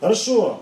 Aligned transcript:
Хорошо. 0.00 0.60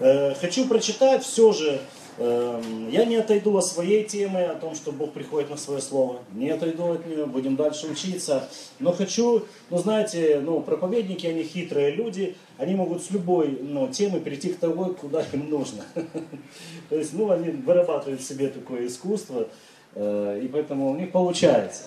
Э, 0.00 0.34
хочу 0.34 0.66
прочитать 0.68 1.22
все 1.24 1.52
же. 1.52 1.80
э, 2.18 2.62
Я 2.90 3.04
не 3.04 3.16
отойду 3.16 3.56
от 3.56 3.64
своей 3.64 4.04
темы, 4.04 4.42
о 4.44 4.54
том, 4.54 4.74
что 4.74 4.92
Бог 4.92 5.12
приходит 5.12 5.50
на 5.50 5.56
свое 5.56 5.80
слово. 5.80 6.20
Не 6.32 6.50
отойду 6.50 6.92
от 6.92 7.06
нее, 7.06 7.26
будем 7.26 7.56
дальше 7.56 7.86
учиться. 7.88 8.48
Но 8.78 8.92
хочу, 8.92 9.44
ну 9.70 9.78
знаете, 9.78 10.40
ну, 10.44 10.60
проповедники, 10.60 11.26
они 11.26 11.42
хитрые 11.42 11.90
люди, 11.90 12.36
они 12.56 12.74
могут 12.76 13.02
с 13.02 13.10
любой 13.10 13.58
ну, 13.60 13.88
темы 13.88 14.20
перейти 14.20 14.50
к 14.52 14.58
тому, 14.58 14.94
куда 14.94 15.22
им 15.32 15.50
нужно. 15.50 15.84
То 16.88 16.96
есть, 16.96 17.12
ну, 17.12 17.30
они 17.30 17.50
вырабатывают 17.50 18.22
себе 18.22 18.48
такое 18.48 18.86
искусство, 18.86 19.48
э, 19.94 20.40
и 20.44 20.48
поэтому 20.48 20.90
у 20.90 20.96
них 20.96 21.10
получается. 21.12 21.84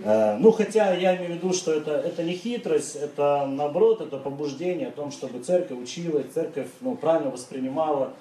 Э, 0.00 0.36
Ну, 0.38 0.52
хотя 0.52 0.94
я 0.94 1.16
имею 1.16 1.32
в 1.32 1.34
виду, 1.36 1.52
что 1.52 1.72
это, 1.72 1.92
это 1.92 2.22
не 2.22 2.34
хитрость, 2.34 2.96
это 2.96 3.46
наоборот, 3.46 4.00
это 4.00 4.18
побуждение 4.18 4.88
о 4.88 4.92
том, 4.92 5.10
чтобы 5.10 5.42
церковь 5.42 5.78
училась, 5.78 6.26
церковь 6.32 6.68
ну, 6.80 6.96
правильно 6.96 7.30
воспринимала 7.30 8.12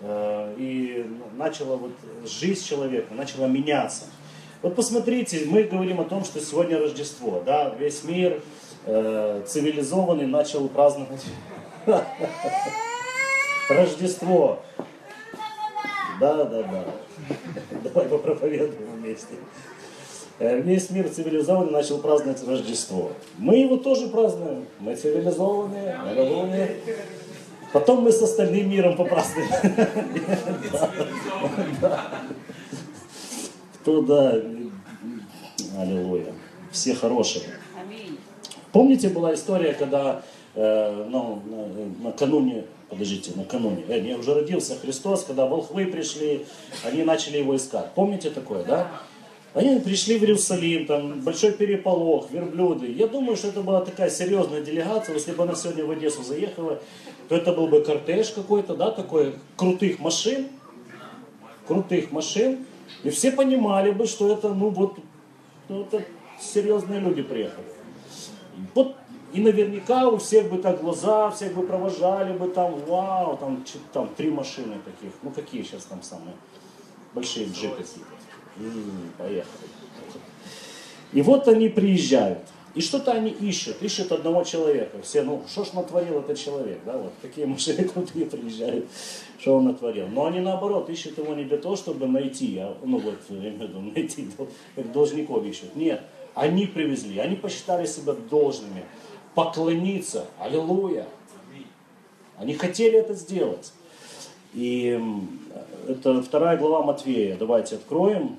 э, 0.00 0.54
и 0.58 1.06
начала 1.36 1.76
вот 1.76 1.92
жизнь 2.26 2.64
человека, 2.64 3.14
начала 3.14 3.46
меняться. 3.46 4.04
Вот 4.62 4.76
посмотрите, 4.76 5.44
мы 5.46 5.64
говорим 5.64 6.00
о 6.00 6.04
том, 6.04 6.24
что 6.24 6.40
сегодня 6.40 6.78
Рождество, 6.78 7.42
да, 7.44 7.74
весь 7.78 8.04
мир 8.04 8.40
э, 8.86 9.42
цивилизованный 9.46 10.26
начал 10.26 10.68
праздновать 10.68 11.24
Рождество. 13.68 14.60
Да, 16.20 16.44
да, 16.44 16.62
да. 16.62 16.84
Давай 17.82 18.08
попроповедуем 18.08 18.92
вместе. 18.96 19.34
Э, 20.38 20.60
Весь 20.60 20.90
мир 20.90 21.08
цивилизованный 21.08 21.72
начал 21.72 21.98
праздновать 21.98 22.46
Рождество. 22.46 23.12
Мы 23.38 23.56
его 23.58 23.76
тоже 23.76 24.08
празднуем. 24.08 24.66
Мы 24.80 24.96
цивилизованные, 24.96 25.96
аллилуйя. 25.98 26.70
Потом 27.72 28.02
мы 28.02 28.12
с 28.12 28.20
остальным 28.22 28.70
миром 28.70 28.96
попразднуем. 28.96 29.48
Кто 33.80 34.02
да, 34.02 34.34
аллилуйя. 35.78 36.32
Все 36.70 36.94
хорошие. 36.94 37.44
Помните, 38.72 39.08
была 39.10 39.34
история, 39.34 39.74
когда 39.74 40.22
э, 40.54 41.06
ну, 41.10 41.42
на- 41.44 42.04
накануне, 42.08 42.64
подождите, 42.88 43.32
накануне, 43.34 43.84
э, 43.88 44.00
не, 44.00 44.14
уже 44.16 44.32
родился 44.34 44.78
Христос, 44.78 45.24
когда 45.24 45.44
волхвы 45.46 45.86
пришли, 45.86 46.46
они 46.84 47.02
начали 47.02 47.38
его 47.38 47.54
искать. 47.54 47.92
Помните 47.94 48.30
такое, 48.30 48.64
да? 48.64 48.88
Они 49.54 49.78
пришли 49.80 50.18
в 50.18 50.22
Иерусалим, 50.22 50.86
там 50.86 51.20
большой 51.20 51.52
переполох, 51.52 52.30
верблюды. 52.30 52.90
Я 52.90 53.06
думаю, 53.06 53.36
что 53.36 53.48
это 53.48 53.60
была 53.60 53.82
такая 53.82 54.08
серьезная 54.08 54.62
делегация. 54.62 55.14
Если 55.14 55.32
бы 55.32 55.42
она 55.42 55.54
сегодня 55.54 55.84
в 55.84 55.90
Одессу 55.90 56.22
заехала, 56.22 56.80
то 57.28 57.36
это 57.36 57.52
был 57.52 57.68
бы 57.68 57.82
кортеж 57.82 58.30
какой-то, 58.30 58.74
да, 58.74 58.90
такой, 58.90 59.34
крутых 59.56 59.98
машин, 59.98 60.48
крутых 61.66 62.12
машин. 62.12 62.64
И 63.04 63.10
все 63.10 63.30
понимали 63.30 63.90
бы, 63.90 64.06
что 64.06 64.32
это, 64.32 64.54
ну 64.54 64.70
вот, 64.70 64.98
ну, 65.68 65.82
это 65.82 66.02
серьезные 66.40 67.00
люди 67.00 67.22
приехали. 67.22 67.66
Вот 68.74 68.96
и 69.32 69.40
наверняка 69.40 70.08
у 70.08 70.18
всех 70.18 70.50
бы 70.50 70.58
так 70.58 70.80
глаза, 70.80 71.30
всех 71.30 71.54
бы 71.54 71.66
провожали 71.66 72.36
бы 72.36 72.48
там, 72.48 72.78
вау, 72.86 73.36
там, 73.38 73.64
там 73.92 74.08
три 74.14 74.30
машины 74.30 74.76
таких. 74.84 75.12
Ну 75.22 75.30
какие 75.30 75.62
сейчас 75.62 75.84
там 75.84 76.02
самые 76.02 76.34
большие 77.14 77.46
джипы 77.46 77.76
какие-то. 77.76 78.21
Поехали. 79.18 79.68
И 81.12 81.22
вот 81.22 81.48
они 81.48 81.68
приезжают. 81.68 82.38
И 82.74 82.80
что-то 82.80 83.12
они 83.12 83.30
ищут, 83.30 83.82
ищут 83.82 84.12
одного 84.12 84.44
человека. 84.44 84.96
Все, 85.02 85.22
ну, 85.22 85.42
что 85.46 85.64
ж 85.64 85.74
натворил 85.74 86.20
этот 86.20 86.38
человек, 86.38 86.80
да, 86.86 86.96
вот 86.96 87.12
такие 87.20 87.46
машины 87.46 87.84
крутые 87.88 88.24
приезжают, 88.24 88.86
что 89.38 89.56
он 89.56 89.66
натворил. 89.66 90.06
Но 90.08 90.26
они 90.26 90.40
наоборот 90.40 90.88
ищут 90.88 91.18
его 91.18 91.34
не 91.34 91.44
для 91.44 91.58
того, 91.58 91.76
чтобы 91.76 92.06
найти, 92.06 92.58
а, 92.58 92.74
ну 92.82 92.98
вот, 92.98 93.18
я 93.28 93.36
имею 93.36 93.58
в 93.58 93.62
виду, 93.62 93.80
найти, 93.80 94.28
как 94.74 94.90
должников 94.90 95.44
ищут. 95.44 95.76
Нет, 95.76 96.02
они 96.34 96.66
привезли, 96.66 97.18
они 97.18 97.36
посчитали 97.36 97.84
себя 97.84 98.14
должными 98.30 98.84
поклониться, 99.34 100.26
аллилуйя. 100.38 101.06
Они 102.38 102.54
хотели 102.54 102.98
это 102.98 103.14
сделать. 103.14 103.72
И 104.54 104.98
это 105.86 106.22
вторая 106.22 106.56
глава 106.56 106.82
Матвея. 106.82 107.36
Давайте 107.36 107.76
откроем. 107.76 108.38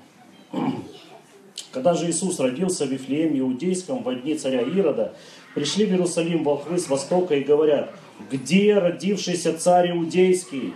Когда 1.74 1.96
же 1.96 2.08
Иисус 2.08 2.40
родился 2.40 2.86
в 2.86 2.92
Вифлееме 2.92 3.40
Иудейском 3.40 4.04
во 4.04 4.14
дни 4.14 4.36
царя 4.36 4.62
Ирода, 4.62 5.16
пришли 5.56 5.88
в 5.88 5.90
Иерусалим 5.90 6.44
волхвы 6.44 6.78
с 6.78 6.88
востока 6.88 7.34
и 7.34 7.44
говорят, 7.44 7.92
где 8.32 8.78
родившийся 8.78 9.58
царь 9.58 9.90
Иудейский? 9.90 10.76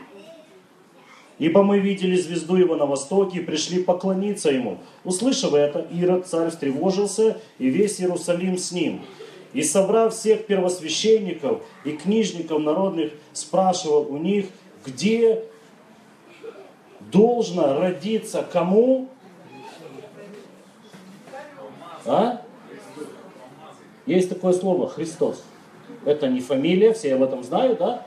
Ибо 1.37 1.61
мы 1.61 1.77
видели 1.77 2.15
звезду 2.15 2.55
его 2.55 2.75
на 2.75 2.87
востоке 2.87 3.37
и 3.37 3.43
пришли 3.43 3.83
поклониться 3.83 4.49
ему. 4.49 4.79
Услышав 5.03 5.53
это, 5.53 5.85
Ирод, 5.91 6.25
царь, 6.25 6.49
встревожился, 6.49 7.37
и 7.59 7.69
весь 7.69 8.01
Иерусалим 8.01 8.57
с 8.57 8.71
ним. 8.71 9.01
И 9.53 9.61
собрав 9.61 10.15
всех 10.15 10.47
первосвященников 10.47 11.61
и 11.85 11.91
книжников 11.91 12.59
народных, 12.59 13.11
спрашивал 13.33 14.07
у 14.11 14.17
них, 14.17 14.47
где 14.83 15.43
должно 17.11 17.79
родиться 17.79 18.43
кому? 18.51 19.09
А? 22.07 22.41
Есть 24.05 24.29
такое 24.29 24.53
слово 24.53 24.87
Христос. 24.87 25.43
Это 26.05 26.27
не 26.27 26.39
фамилия, 26.39 26.93
все 26.93 27.15
об 27.15 27.23
этом 27.23 27.43
знают, 27.43 27.79
да? 27.79 28.05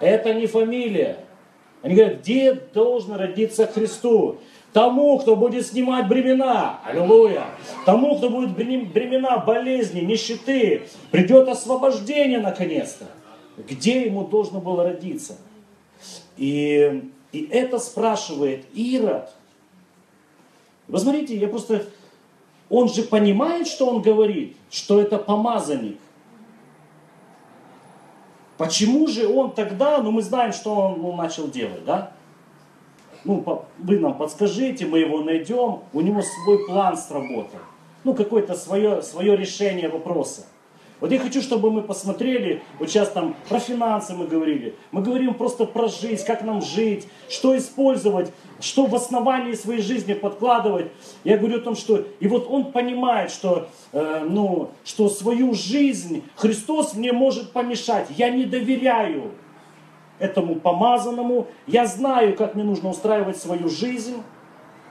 Это 0.00 0.34
не 0.34 0.46
фамилия. 0.46 1.24
Они 1.82 1.94
говорят, 1.94 2.20
где 2.20 2.52
должен 2.52 3.14
родиться 3.14 3.66
Христу? 3.66 4.38
Тому, 4.72 5.18
кто 5.18 5.36
будет 5.36 5.66
снимать 5.66 6.08
бремена. 6.08 6.80
Аллилуйя. 6.84 7.46
Тому, 7.86 8.18
кто 8.18 8.30
будет 8.30 8.50
брем- 8.56 8.92
бремена 8.92 9.38
болезни, 9.38 10.00
нищеты. 10.00 10.82
Придет 11.10 11.48
освобождение 11.48 12.40
наконец-то. 12.40 13.06
Где 13.56 14.04
ему 14.06 14.24
должно 14.24 14.60
было 14.60 14.84
родиться? 14.84 15.36
И, 16.36 17.10
и 17.32 17.48
это 17.50 17.78
спрашивает 17.78 18.66
Ирод. 18.74 19.30
Вы 20.86 20.98
смотрите, 20.98 21.36
я 21.36 21.48
просто... 21.48 21.84
Он 22.70 22.88
же 22.88 23.02
понимает, 23.02 23.66
что 23.66 23.88
он 23.88 24.02
говорит, 24.02 24.56
что 24.70 25.00
это 25.00 25.18
помазанник. 25.18 25.98
Почему 28.58 29.06
же 29.06 29.26
он 29.26 29.52
тогда, 29.52 29.98
ну 30.02 30.10
мы 30.10 30.20
знаем, 30.20 30.52
что 30.52 30.74
он 30.74 31.00
ну, 31.00 31.14
начал 31.16 31.48
делать, 31.48 31.84
да? 31.84 32.12
Ну, 33.24 33.64
вы 33.78 33.98
нам 33.98 34.16
подскажите, 34.16 34.86
мы 34.86 34.98
его 34.98 35.22
найдем, 35.22 35.80
у 35.92 36.00
него 36.00 36.22
свой 36.22 36.66
план 36.66 36.96
сработал. 36.96 37.60
Ну, 38.04 38.14
какое-то 38.14 38.54
свое, 38.54 39.02
свое 39.02 39.36
решение 39.36 39.88
вопроса. 39.88 40.46
Вот 41.00 41.12
я 41.12 41.18
хочу, 41.18 41.40
чтобы 41.40 41.70
мы 41.70 41.82
посмотрели, 41.82 42.62
вот 42.78 42.90
сейчас 42.90 43.10
там 43.10 43.36
про 43.48 43.60
финансы 43.60 44.14
мы 44.14 44.26
говорили, 44.26 44.74
мы 44.90 45.00
говорим 45.00 45.34
просто 45.34 45.64
про 45.64 45.86
жизнь, 45.86 46.24
как 46.26 46.42
нам 46.42 46.60
жить, 46.60 47.06
что 47.28 47.56
использовать, 47.56 48.32
что 48.60 48.86
в 48.86 48.94
основании 48.96 49.52
своей 49.52 49.80
жизни 49.80 50.14
подкладывать. 50.14 50.86
Я 51.22 51.38
говорю 51.38 51.58
о 51.58 51.60
том, 51.60 51.76
что 51.76 52.04
и 52.18 52.26
вот 52.26 52.48
он 52.50 52.72
понимает, 52.72 53.30
что, 53.30 53.68
э, 53.92 54.26
ну, 54.28 54.70
что 54.84 55.08
свою 55.08 55.54
жизнь 55.54 56.24
Христос 56.34 56.94
мне 56.94 57.12
может 57.12 57.52
помешать. 57.52 58.08
Я 58.10 58.30
не 58.30 58.44
доверяю 58.44 59.32
этому 60.18 60.56
помазанному, 60.56 61.46
я 61.68 61.86
знаю, 61.86 62.34
как 62.34 62.56
мне 62.56 62.64
нужно 62.64 62.90
устраивать 62.90 63.36
свою 63.36 63.68
жизнь. 63.68 64.16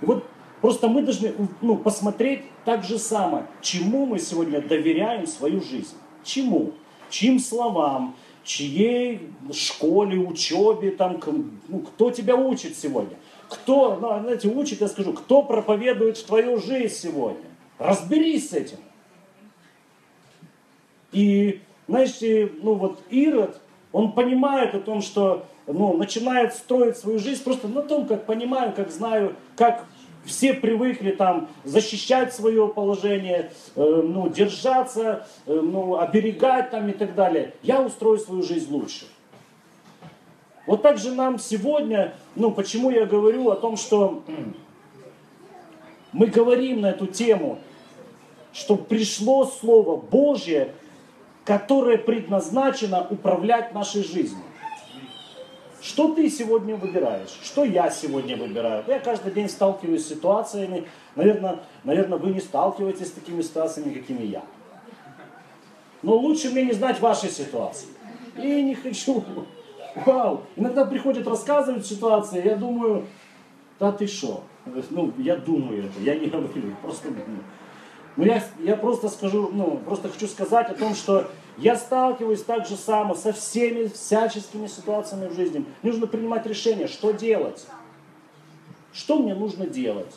И 0.01 0.05
вот 0.05 0.23
просто 0.61 0.87
мы 0.87 1.01
должны 1.01 1.33
ну, 1.61 1.75
посмотреть 1.75 2.41
так 2.65 2.83
же 2.83 2.97
самое, 2.97 3.45
чему 3.61 4.05
мы 4.05 4.19
сегодня 4.19 4.61
доверяем 4.61 5.27
свою 5.27 5.61
жизнь. 5.61 5.95
Чему? 6.23 6.73
Чьим 7.09 7.39
словам, 7.39 8.15
чьей 8.43 9.29
школе, 9.53 10.17
учебе, 10.17 10.91
там, 10.91 11.19
ну, 11.67 11.79
кто 11.79 12.11
тебя 12.11 12.35
учит 12.35 12.75
сегодня? 12.75 13.17
Кто, 13.49 13.97
ну, 14.01 14.19
знаете, 14.21 14.49
учит, 14.49 14.81
я 14.81 14.87
скажу, 14.87 15.13
кто 15.13 15.43
проповедует 15.43 16.17
в 16.17 16.25
твою 16.25 16.59
жизнь 16.59 16.95
сегодня? 16.95 17.45
Разберись 17.79 18.49
с 18.49 18.53
этим. 18.53 18.77
И, 21.11 21.61
знаете, 21.87 22.51
ну 22.61 22.73
вот 22.73 22.99
Ирод, 23.09 23.59
он 23.91 24.11
понимает 24.11 24.75
о 24.75 24.79
том, 24.79 25.01
что 25.01 25.45
ну, 25.67 25.95
начинает 25.95 26.53
строить 26.53 26.97
свою 26.97 27.19
жизнь 27.19 27.43
просто 27.43 27.67
на 27.67 27.81
том, 27.81 28.05
как 28.05 28.25
понимаю, 28.25 28.73
как 28.75 28.91
знаю, 28.91 29.35
как 29.55 29.85
все 30.27 30.53
привыкли 30.53 31.11
там 31.11 31.49
защищать 31.63 32.33
свое 32.33 32.67
положение, 32.67 33.51
э, 33.75 34.01
ну, 34.03 34.29
держаться, 34.29 35.27
э, 35.45 35.53
ну, 35.53 35.97
оберегать 35.97 36.69
там 36.69 36.89
и 36.89 36.93
так 36.93 37.15
далее. 37.15 37.53
Я 37.63 37.81
устрою 37.81 38.19
свою 38.19 38.43
жизнь 38.43 38.71
лучше. 38.71 39.05
Вот 40.67 40.81
так 40.81 40.97
же 40.97 41.11
нам 41.11 41.39
сегодня, 41.39 42.13
ну, 42.35 42.51
почему 42.51 42.91
я 42.91 43.05
говорю 43.05 43.49
о 43.49 43.55
том, 43.55 43.77
что 43.77 44.23
мы 46.11 46.27
говорим 46.27 46.81
на 46.81 46.91
эту 46.91 47.07
тему, 47.07 47.59
что 48.51 48.75
пришло 48.75 49.45
Слово 49.45 49.95
Божье 49.97 50.73
которое 51.47 51.97
предназначено 51.97 53.07
управлять 53.09 53.73
нашей 53.73 54.03
жизнью. 54.03 54.43
Что 55.81 56.13
ты 56.13 56.29
сегодня 56.29 56.75
выбираешь? 56.75 57.37
Что 57.43 57.63
я 57.63 57.89
сегодня 57.89 58.35
выбираю? 58.35 58.83
Я 58.87 58.99
каждый 58.99 59.31
день 59.31 59.47
сталкиваюсь 59.47 60.05
с 60.05 60.09
ситуациями. 60.09 60.87
Наверное, 61.15 61.59
наверное, 61.83 62.17
вы 62.17 62.31
не 62.31 62.39
сталкиваетесь 62.39 63.07
с 63.07 63.11
такими 63.11 63.41
ситуациями, 63.41 63.93
какими 63.93 64.23
я. 64.23 64.43
Но 66.01 66.15
лучше 66.15 66.49
мне 66.49 66.63
не 66.63 66.73
знать 66.73 66.99
вашей 66.99 67.29
ситуации. 67.29 67.87
И 68.37 68.63
не 68.63 68.75
хочу. 68.75 69.23
Вау. 70.05 70.43
Иногда 70.55 70.85
приходят 70.85 71.27
рассказывать 71.27 71.85
ситуации, 71.85 72.45
я 72.45 72.55
думаю, 72.55 73.05
да 73.79 73.91
ты 73.91 74.05
что? 74.07 74.43
Ну, 74.89 75.13
я 75.17 75.37
думаю 75.37 75.85
это, 75.85 75.99
я 76.01 76.15
не 76.15 76.27
говорю, 76.27 76.49
просто 76.81 77.09
думаю. 77.09 77.43
Но 78.17 78.25
я, 78.25 78.43
я 78.59 78.75
просто 78.75 79.09
скажу, 79.09 79.49
ну, 79.53 79.79
просто 79.85 80.09
хочу 80.09 80.27
сказать 80.27 80.69
о 80.69 80.73
том, 80.73 80.95
что 80.95 81.29
я 81.57 81.75
сталкиваюсь 81.75 82.43
так 82.43 82.67
же 82.67 82.75
само 82.75 83.13
со 83.13 83.31
всеми 83.31 83.87
всяческими 83.87 84.65
ситуациями 84.65 85.27
в 85.27 85.35
жизни. 85.35 85.65
Нужно 85.83 86.07
принимать 86.07 86.45
решение, 86.47 86.87
что 86.87 87.11
делать. 87.11 87.65
Что 88.91 89.19
мне 89.19 89.35
нужно 89.35 89.67
делать? 89.67 90.13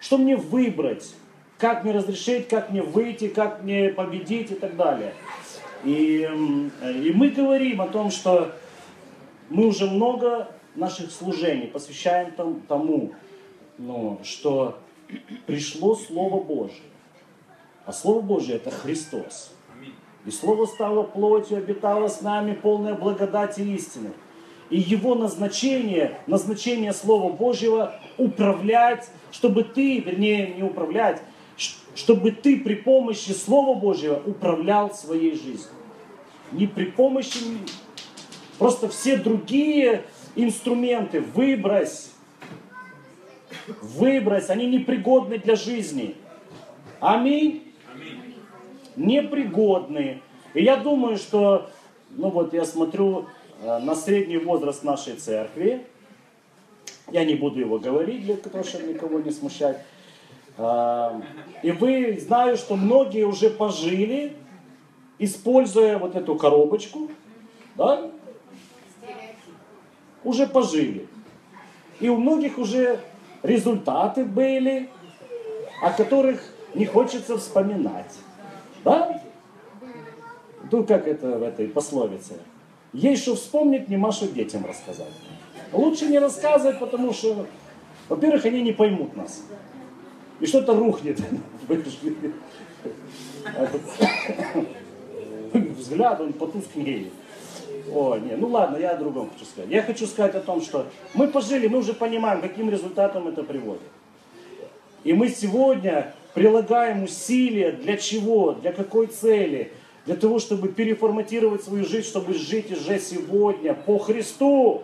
Что 0.00 0.18
мне 0.18 0.36
выбрать? 0.36 1.14
Как 1.58 1.84
мне 1.84 1.92
разрешить, 1.92 2.48
как 2.48 2.70
мне 2.70 2.82
выйти, 2.82 3.28
как 3.28 3.62
мне 3.62 3.90
победить 3.90 4.50
и 4.50 4.56
так 4.56 4.76
далее. 4.76 5.14
И, 5.84 6.28
и 6.82 7.12
мы 7.14 7.30
говорим 7.30 7.80
о 7.80 7.86
том, 7.86 8.10
что 8.10 8.52
мы 9.48 9.68
уже 9.68 9.88
много 9.88 10.48
наших 10.74 11.12
служений 11.12 11.68
посвящаем 11.68 12.32
тому, 12.66 13.12
ну, 13.78 14.20
что 14.24 14.78
пришло 15.46 15.94
Слово 15.94 16.42
Божие. 16.42 16.82
А 17.86 17.92
Слово 17.92 18.20
Божие 18.20 18.56
это 18.56 18.70
Христос. 18.70 19.52
И 20.26 20.30
Слово 20.32 20.66
стало 20.66 21.04
плотью, 21.04 21.58
обитало 21.58 22.08
с 22.08 22.20
нами, 22.20 22.52
полная 22.52 22.94
благодати 22.94 23.60
и 23.60 23.74
истины. 23.76 24.10
И 24.70 24.80
его 24.80 25.14
назначение, 25.14 26.18
назначение 26.26 26.92
Слова 26.92 27.32
Божьего 27.32 27.94
управлять, 28.18 29.08
чтобы 29.30 29.62
ты, 29.62 30.00
вернее, 30.00 30.54
не 30.54 30.64
управлять, 30.64 31.22
чтобы 31.94 32.32
ты 32.32 32.58
при 32.58 32.74
помощи 32.74 33.30
Слова 33.30 33.78
Божьего 33.78 34.20
управлял 34.26 34.92
своей 34.92 35.36
жизнью. 35.36 35.70
Не 36.50 36.66
при 36.66 36.86
помощи, 36.86 37.38
просто 38.58 38.88
все 38.88 39.16
другие 39.16 40.02
инструменты 40.34 41.20
выбрось. 41.20 42.10
Выбрось, 43.80 44.50
они 44.50 44.66
непригодны 44.66 45.38
для 45.38 45.54
жизни. 45.54 46.16
Аминь 46.98 47.65
непригодны. 48.96 50.22
И 50.54 50.62
я 50.62 50.76
думаю, 50.76 51.16
что, 51.16 51.70
ну 52.10 52.30
вот 52.30 52.52
я 52.54 52.64
смотрю 52.64 53.26
э, 53.62 53.78
на 53.78 53.94
средний 53.94 54.38
возраст 54.38 54.82
нашей 54.82 55.14
церкви, 55.14 55.86
я 57.10 57.24
не 57.24 57.34
буду 57.34 57.60
его 57.60 57.78
говорить, 57.78 58.24
для 58.24 58.36
того, 58.36 58.64
чтобы 58.64 58.92
никого 58.92 59.20
не 59.20 59.30
смущать. 59.30 59.84
Э, 60.58 61.20
и 61.62 61.70
вы, 61.70 62.18
знаю, 62.18 62.56
что 62.56 62.76
многие 62.76 63.24
уже 63.24 63.50
пожили, 63.50 64.36
используя 65.18 65.98
вот 65.98 66.16
эту 66.16 66.36
коробочку, 66.36 67.10
да? 67.74 68.10
Уже 70.24 70.46
пожили. 70.46 71.06
И 72.00 72.08
у 72.08 72.16
многих 72.16 72.58
уже 72.58 73.00
результаты 73.42 74.24
были, 74.24 74.90
о 75.82 75.92
которых 75.92 76.42
не 76.74 76.84
хочется 76.84 77.38
вспоминать. 77.38 78.12
Да? 78.86 79.20
Ну, 80.70 80.84
как 80.84 81.08
это 81.08 81.38
в 81.38 81.42
этой 81.42 81.66
пословице? 81.66 82.34
Есть 82.92 83.22
что 83.22 83.34
вспомнить, 83.34 83.88
нема 83.88 84.12
что 84.12 84.28
детям 84.28 84.64
рассказать. 84.64 85.12
Лучше 85.72 86.06
не 86.06 86.20
рассказывать, 86.20 86.78
потому 86.78 87.12
что, 87.12 87.46
во-первых, 88.08 88.44
они 88.44 88.62
не 88.62 88.72
поймут 88.72 89.16
нас. 89.16 89.42
И 90.38 90.46
что-то 90.46 90.74
рухнет 90.74 91.18
Взгляд, 95.52 96.20
он 96.20 96.32
потускнеет. 96.32 97.12
О, 97.92 98.16
не, 98.18 98.36
ну 98.36 98.46
ладно, 98.46 98.76
я 98.76 98.90
о 98.90 98.96
другом 98.96 99.30
хочу 99.32 99.46
сказать. 99.46 99.68
Я 99.68 99.82
хочу 99.82 100.06
сказать 100.06 100.36
о 100.36 100.40
том, 100.40 100.62
что 100.62 100.86
мы 101.14 101.26
пожили, 101.26 101.66
мы 101.66 101.78
уже 101.78 101.92
понимаем, 101.92 102.40
каким 102.40 102.70
результатом 102.70 103.26
это 103.26 103.42
приводит. 103.42 103.82
И 105.02 105.12
мы 105.12 105.28
сегодня 105.28 106.14
прилагаем 106.36 107.04
усилия 107.04 107.72
для 107.72 107.96
чего, 107.96 108.52
для 108.52 108.70
какой 108.70 109.06
цели? 109.06 109.72
Для 110.04 110.16
того, 110.16 110.38
чтобы 110.38 110.68
переформатировать 110.68 111.64
свою 111.64 111.86
жизнь, 111.86 112.06
чтобы 112.06 112.34
жить 112.34 112.70
уже 112.70 113.00
сегодня 113.00 113.72
по 113.72 113.98
Христу, 113.98 114.82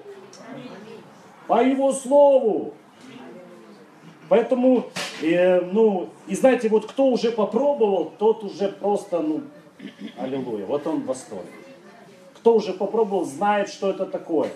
по 1.46 1.62
Его 1.62 1.93
Слову. 1.93 2.72
Поэтому, 4.31 4.87
э, 5.20 5.60
ну, 5.60 6.08
и 6.26 6.34
знаете, 6.34 6.70
вот 6.70 6.90
кто 6.90 7.08
уже 7.08 7.31
попробовал, 7.31 8.10
тот 8.19 8.43
уже 8.44 8.69
просто, 8.69 9.20
ну, 9.20 9.43
аллилуйя, 10.16 10.64
вот 10.64 10.87
он 10.87 11.02
в 11.02 11.04
восторге. 11.04 11.52
Кто 12.37 12.54
уже 12.54 12.72
попробовал, 12.72 13.26
знает, 13.26 13.69
что 13.69 13.90
это 13.90 14.06
такое. 14.06 14.49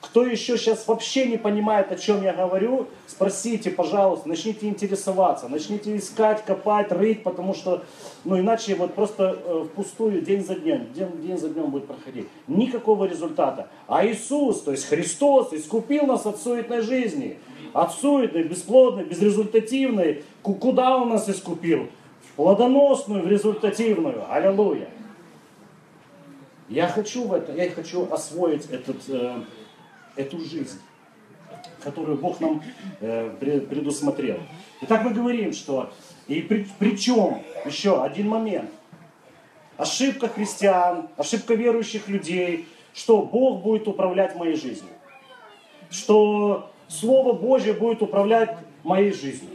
Кто 0.00 0.24
еще 0.24 0.56
сейчас 0.56 0.88
вообще 0.88 1.26
не 1.26 1.36
понимает, 1.36 1.92
о 1.92 1.96
чем 1.96 2.22
я 2.22 2.32
говорю, 2.32 2.88
спросите, 3.06 3.70
пожалуйста, 3.70 4.28
начните 4.28 4.66
интересоваться, 4.66 5.48
начните 5.48 5.94
искать, 5.96 6.42
копать, 6.44 6.90
рыть, 6.90 7.22
потому 7.22 7.52
что, 7.52 7.84
ну 8.24 8.38
иначе 8.38 8.74
вот 8.76 8.94
просто 8.94 9.38
э, 9.44 9.64
впустую 9.70 10.22
день 10.22 10.44
за 10.44 10.54
днем, 10.54 10.90
день, 10.94 11.20
день 11.20 11.36
за 11.36 11.50
днем 11.50 11.70
будет 11.70 11.86
проходить. 11.86 12.26
Никакого 12.48 13.04
результата. 13.04 13.68
А 13.86 14.06
Иисус, 14.06 14.62
то 14.62 14.70
есть 14.70 14.86
Христос, 14.86 15.52
искупил 15.52 16.06
нас 16.06 16.24
от 16.24 16.40
суетной 16.40 16.80
жизни, 16.80 17.38
от 17.74 17.92
суетной, 17.92 18.44
бесплодной, 18.44 19.04
безрезультативной. 19.04 20.24
Куда 20.42 20.96
Он 20.96 21.10
нас 21.10 21.28
искупил? 21.28 21.88
В 22.22 22.36
плодоносную, 22.36 23.22
в 23.22 23.28
результативную. 23.28 24.24
Аллилуйя. 24.32 24.88
Я 26.70 26.86
хочу 26.86 27.26
в 27.26 27.34
это, 27.34 27.52
я 27.52 27.68
хочу 27.70 28.08
освоить 28.10 28.66
этот 28.70 28.96
э, 29.08 29.42
эту 30.16 30.38
жизнь, 30.40 30.80
которую 31.82 32.18
Бог 32.18 32.40
нам 32.40 32.62
э, 33.00 33.30
предусмотрел. 33.38 34.38
Итак, 34.82 35.02
мы 35.04 35.10
говорим, 35.10 35.52
что 35.52 35.92
и 36.26 36.42
при, 36.42 36.66
причем 36.78 37.42
еще 37.64 38.02
один 38.02 38.28
момент. 38.28 38.70
Ошибка 39.76 40.28
христиан, 40.28 41.08
ошибка 41.16 41.54
верующих 41.54 42.08
людей, 42.08 42.66
что 42.92 43.22
Бог 43.22 43.62
будет 43.62 43.88
управлять 43.88 44.36
моей 44.36 44.56
жизнью. 44.56 44.90
Что 45.90 46.70
Слово 46.88 47.32
Божье 47.32 47.72
будет 47.72 48.02
управлять 48.02 48.56
моей 48.84 49.12
жизнью. 49.12 49.50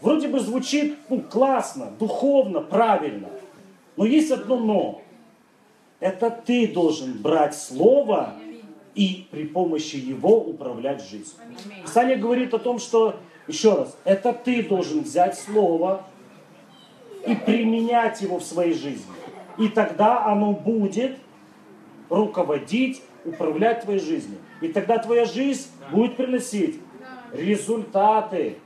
Вроде 0.00 0.26
бы 0.26 0.40
звучит 0.40 0.98
ну, 1.08 1.20
классно, 1.20 1.92
духовно, 1.98 2.60
правильно. 2.60 3.28
Но 3.96 4.04
есть 4.04 4.30
одно 4.30 4.58
но. 4.58 5.02
Это 6.00 6.30
ты 6.30 6.66
должен 6.66 7.22
брать 7.22 7.54
Слово 7.54 8.34
и 8.94 9.26
при 9.30 9.44
помощи 9.44 9.96
его 9.96 10.38
управлять 10.38 11.02
жизнью. 11.02 11.36
Писание 11.82 12.16
говорит 12.16 12.52
о 12.54 12.58
том, 12.58 12.78
что, 12.78 13.16
еще 13.46 13.74
раз, 13.74 13.96
это 14.04 14.32
ты 14.32 14.62
должен 14.62 15.00
взять 15.00 15.38
слово 15.38 16.04
и 17.26 17.34
применять 17.34 18.20
его 18.20 18.38
в 18.38 18.44
своей 18.44 18.74
жизни. 18.74 19.12
И 19.58 19.68
тогда 19.68 20.24
оно 20.26 20.52
будет 20.52 21.18
руководить, 22.08 23.02
управлять 23.24 23.82
твоей 23.82 24.00
жизнью. 24.00 24.38
И 24.60 24.68
тогда 24.68 24.98
твоя 24.98 25.24
жизнь 25.24 25.68
будет 25.90 26.16
приносить 26.16 26.80
результаты. 27.32 28.56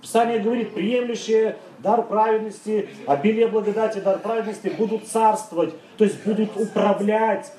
Писание 0.00 0.38
говорит, 0.38 0.74
приемлющие 0.74 1.56
дар 1.80 2.06
праведности, 2.06 2.88
обилие 3.06 3.48
благодати, 3.48 3.98
дар 3.98 4.18
праведности 4.18 4.68
будут 4.68 5.06
царствовать, 5.06 5.74
то 5.96 6.04
есть 6.04 6.24
будут 6.24 6.56
управлять 6.56 7.52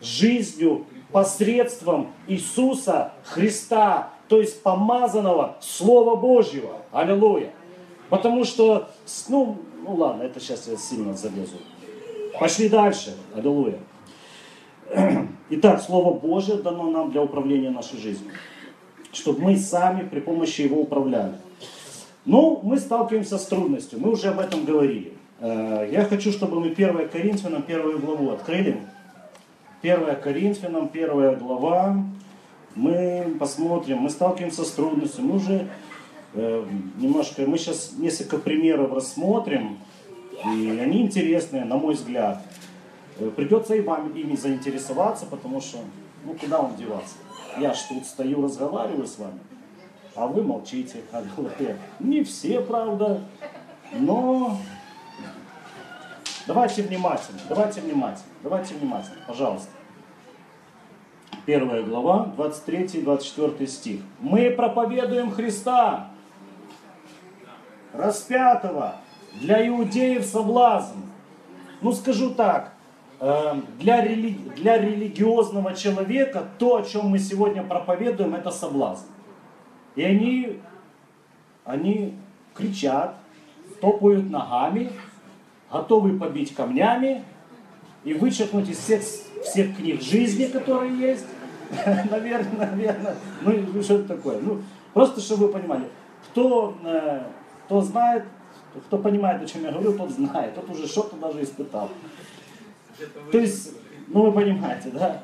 жизнью 0.00 0.86
посредством 1.12 2.12
Иисуса 2.26 3.12
Христа, 3.24 4.10
то 4.28 4.40
есть 4.40 4.62
помазанного 4.62 5.56
Слова 5.60 6.16
Божьего. 6.16 6.78
Аллилуйя. 6.90 7.52
Потому 8.08 8.44
что, 8.44 8.88
ну, 9.28 9.58
ну 9.84 9.94
ладно, 9.94 10.22
это 10.22 10.40
сейчас 10.40 10.68
я 10.68 10.76
сильно 10.76 11.14
залезу. 11.14 11.56
Пошли 12.38 12.68
дальше. 12.68 13.14
Аллилуйя. 13.34 13.78
Итак, 15.50 15.80
Слово 15.80 16.18
Божье 16.18 16.56
дано 16.56 16.90
нам 16.90 17.10
для 17.10 17.22
управления 17.22 17.70
нашей 17.70 17.98
жизнью. 17.98 18.32
Чтобы 19.12 19.42
мы 19.42 19.56
сами 19.56 20.08
при 20.08 20.20
помощи 20.20 20.62
его 20.62 20.80
управляли. 20.80 21.34
Ну, 22.24 22.60
мы 22.62 22.78
сталкиваемся 22.78 23.36
с 23.36 23.46
трудностью. 23.46 24.00
Мы 24.00 24.12
уже 24.12 24.28
об 24.28 24.40
этом 24.40 24.64
говорили. 24.64 25.12
Э, 25.40 25.88
я 25.90 26.04
хочу, 26.04 26.30
чтобы 26.32 26.60
мы 26.60 26.68
1 26.68 27.08
Коринфянам, 27.08 27.62
первую 27.62 27.98
главу 27.98 28.30
открыли. 28.30 28.80
1 29.82 30.16
Коринфянам, 30.22 30.90
1 30.92 31.38
глава, 31.38 31.96
мы 32.76 33.36
посмотрим, 33.40 33.98
мы 33.98 34.10
сталкиваемся 34.10 34.64
с 34.64 34.70
трудностью, 34.70 35.24
мы 35.24 35.36
уже 35.36 35.68
э, 36.34 36.64
немножко, 36.98 37.42
мы 37.42 37.58
сейчас 37.58 37.92
несколько 37.98 38.38
примеров 38.38 38.92
рассмотрим, 38.92 39.78
И 40.44 40.78
они 40.80 41.02
интересные, 41.02 41.64
на 41.64 41.76
мой 41.76 41.94
взгляд. 41.94 42.42
Э, 43.18 43.30
Придется 43.34 43.74
и 43.74 43.80
вам 43.80 44.12
ими 44.14 44.36
заинтересоваться, 44.36 45.26
потому 45.26 45.60
что, 45.60 45.78
ну, 46.24 46.34
куда 46.34 46.62
вам 46.62 46.76
деваться? 46.76 47.16
Я 47.58 47.74
ж 47.74 47.78
тут 47.88 48.06
стою, 48.06 48.42
разговариваю 48.42 49.06
с 49.06 49.18
вами, 49.18 49.40
а 50.14 50.28
вы 50.28 50.44
молчите 50.44 51.00
о. 51.12 51.24
Не 51.98 52.22
все, 52.22 52.60
правда, 52.60 53.24
но 53.98 54.56
давайте 56.46 56.82
внимательно, 56.82 57.40
давайте 57.48 57.80
внимательно, 57.80 58.32
давайте 58.42 58.74
внимательно, 58.74 59.18
пожалуйста. 59.26 59.70
Первая 61.44 61.82
глава, 61.82 62.32
23-24 62.36 63.66
стих. 63.66 64.00
Мы 64.20 64.50
проповедуем 64.50 65.32
Христа, 65.32 66.10
распятого, 67.92 68.96
для 69.40 69.66
иудеев 69.66 70.24
соблазн. 70.24 70.98
Ну 71.80 71.92
скажу 71.92 72.30
так, 72.34 72.74
э, 73.18 73.54
для, 73.78 74.02
рели... 74.02 74.34
для 74.56 74.78
религиозного 74.78 75.74
человека 75.74 76.48
то, 76.58 76.76
о 76.76 76.82
чем 76.82 77.08
мы 77.08 77.18
сегодня 77.18 77.62
проповедуем, 77.62 78.34
это 78.34 78.50
соблазн. 78.50 79.06
И 79.96 80.02
они, 80.02 80.60
они 81.64 82.16
кричат, 82.54 83.16
топают 83.80 84.30
ногами, 84.30 84.92
готовы 85.72 86.18
побить 86.18 86.54
камнями 86.54 87.24
и 88.04 88.12
вычеркнуть 88.14 88.68
из 88.68 88.78
всех, 88.78 89.02
всех 89.44 89.76
книг 89.76 90.02
жизни, 90.02 90.44
которые 90.44 90.96
есть. 90.98 91.24
Наверное, 92.10 92.70
наверное. 92.70 93.16
Ну, 93.40 93.82
что 93.82 93.94
это 93.94 94.16
такое? 94.16 94.38
Ну, 94.40 94.60
просто, 94.92 95.22
чтобы 95.22 95.46
вы 95.46 95.52
понимали. 95.54 95.84
Кто, 96.28 96.76
э, 96.84 97.22
кто 97.64 97.80
знает, 97.80 98.24
кто 98.86 98.98
понимает, 98.98 99.42
о 99.42 99.46
чем 99.46 99.64
я 99.64 99.72
говорю, 99.72 99.96
тот 99.96 100.10
знает. 100.10 100.54
Тот 100.54 100.68
уже 100.68 100.86
что-то 100.86 101.16
даже 101.16 101.42
испытал. 101.42 101.88
То 103.30 103.38
есть, 103.38 103.72
ну 104.08 104.26
вы 104.26 104.32
понимаете, 104.32 104.90
да? 104.90 105.22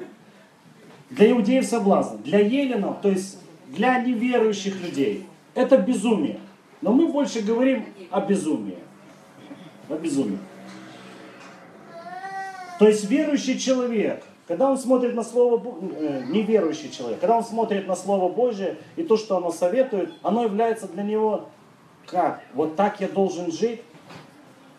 Для 1.11 1.31
иудеев 1.33 1.67
соблазн, 1.67 2.17
для 2.23 2.38
еленов, 2.40 3.02
то 3.02 3.11
есть 3.11 3.38
для 3.69 4.02
неверующих 4.02 4.81
людей, 4.83 5.26
это 5.55 5.76
безумие. 5.76 6.40
Но 6.81 6.93
мы 6.93 7.09
больше 7.09 7.43
говорим 7.43 7.85
о 8.11 8.21
безумии. 8.23 8.78
О 9.88 9.97
безумии. 9.97 10.38
То 12.78 12.87
есть 12.87 13.09
верующий 13.11 13.59
человек, 13.59 14.23
когда 14.47 14.71
он 14.71 14.78
смотрит 14.78 15.14
на 15.14 15.25
Слово 15.25 15.59
Божье, 15.59 15.90
э, 15.99 16.25
неверующий 16.28 16.90
человек, 16.90 17.21
когда 17.21 17.37
он 17.37 17.45
смотрит 17.45 17.87
на 17.87 17.97
Слово 17.97 18.33
Божье 18.33 18.78
и 18.97 19.02
то, 19.02 19.16
что 19.16 19.37
оно 19.37 19.50
советует, 19.50 20.12
оно 20.23 20.45
является 20.45 20.88
для 20.88 21.02
него 21.02 21.49
как? 22.07 22.40
Вот 22.54 22.76
так 22.76 23.00
я 23.00 23.09
должен 23.09 23.52
жить? 23.52 23.83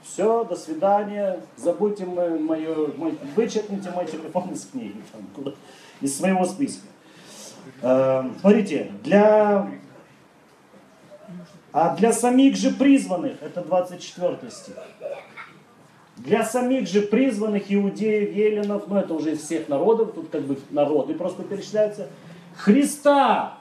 Все, 0.01 0.43
до 0.43 0.55
свидания, 0.55 1.39
забудьте 1.55 2.05
мое, 2.05 2.87
мой, 2.97 3.17
вычеркните 3.35 3.91
мой 3.91 4.07
телефон 4.07 4.49
из 4.49 4.65
книги, 4.65 4.95
там, 5.11 5.53
из 6.01 6.17
своего 6.17 6.45
списка. 6.45 6.87
Э, 7.81 8.23
смотрите, 8.39 8.91
для, 9.03 9.69
а 11.71 11.95
для 11.95 12.13
самих 12.13 12.55
же 12.55 12.71
призванных, 12.71 13.41
это 13.41 13.61
24 13.61 14.37
стих, 14.49 14.75
для 16.17 16.43
самих 16.43 16.87
же 16.87 17.01
призванных 17.01 17.71
иудеев, 17.71 18.35
еленов, 18.35 18.87
ну 18.87 18.97
это 18.97 19.13
уже 19.13 19.33
из 19.33 19.41
всех 19.41 19.69
народов, 19.69 20.13
тут 20.13 20.29
как 20.29 20.41
бы 20.41 20.57
народы 20.71 21.13
просто 21.13 21.43
перечисляются, 21.43 22.07
Христа, 22.55 23.57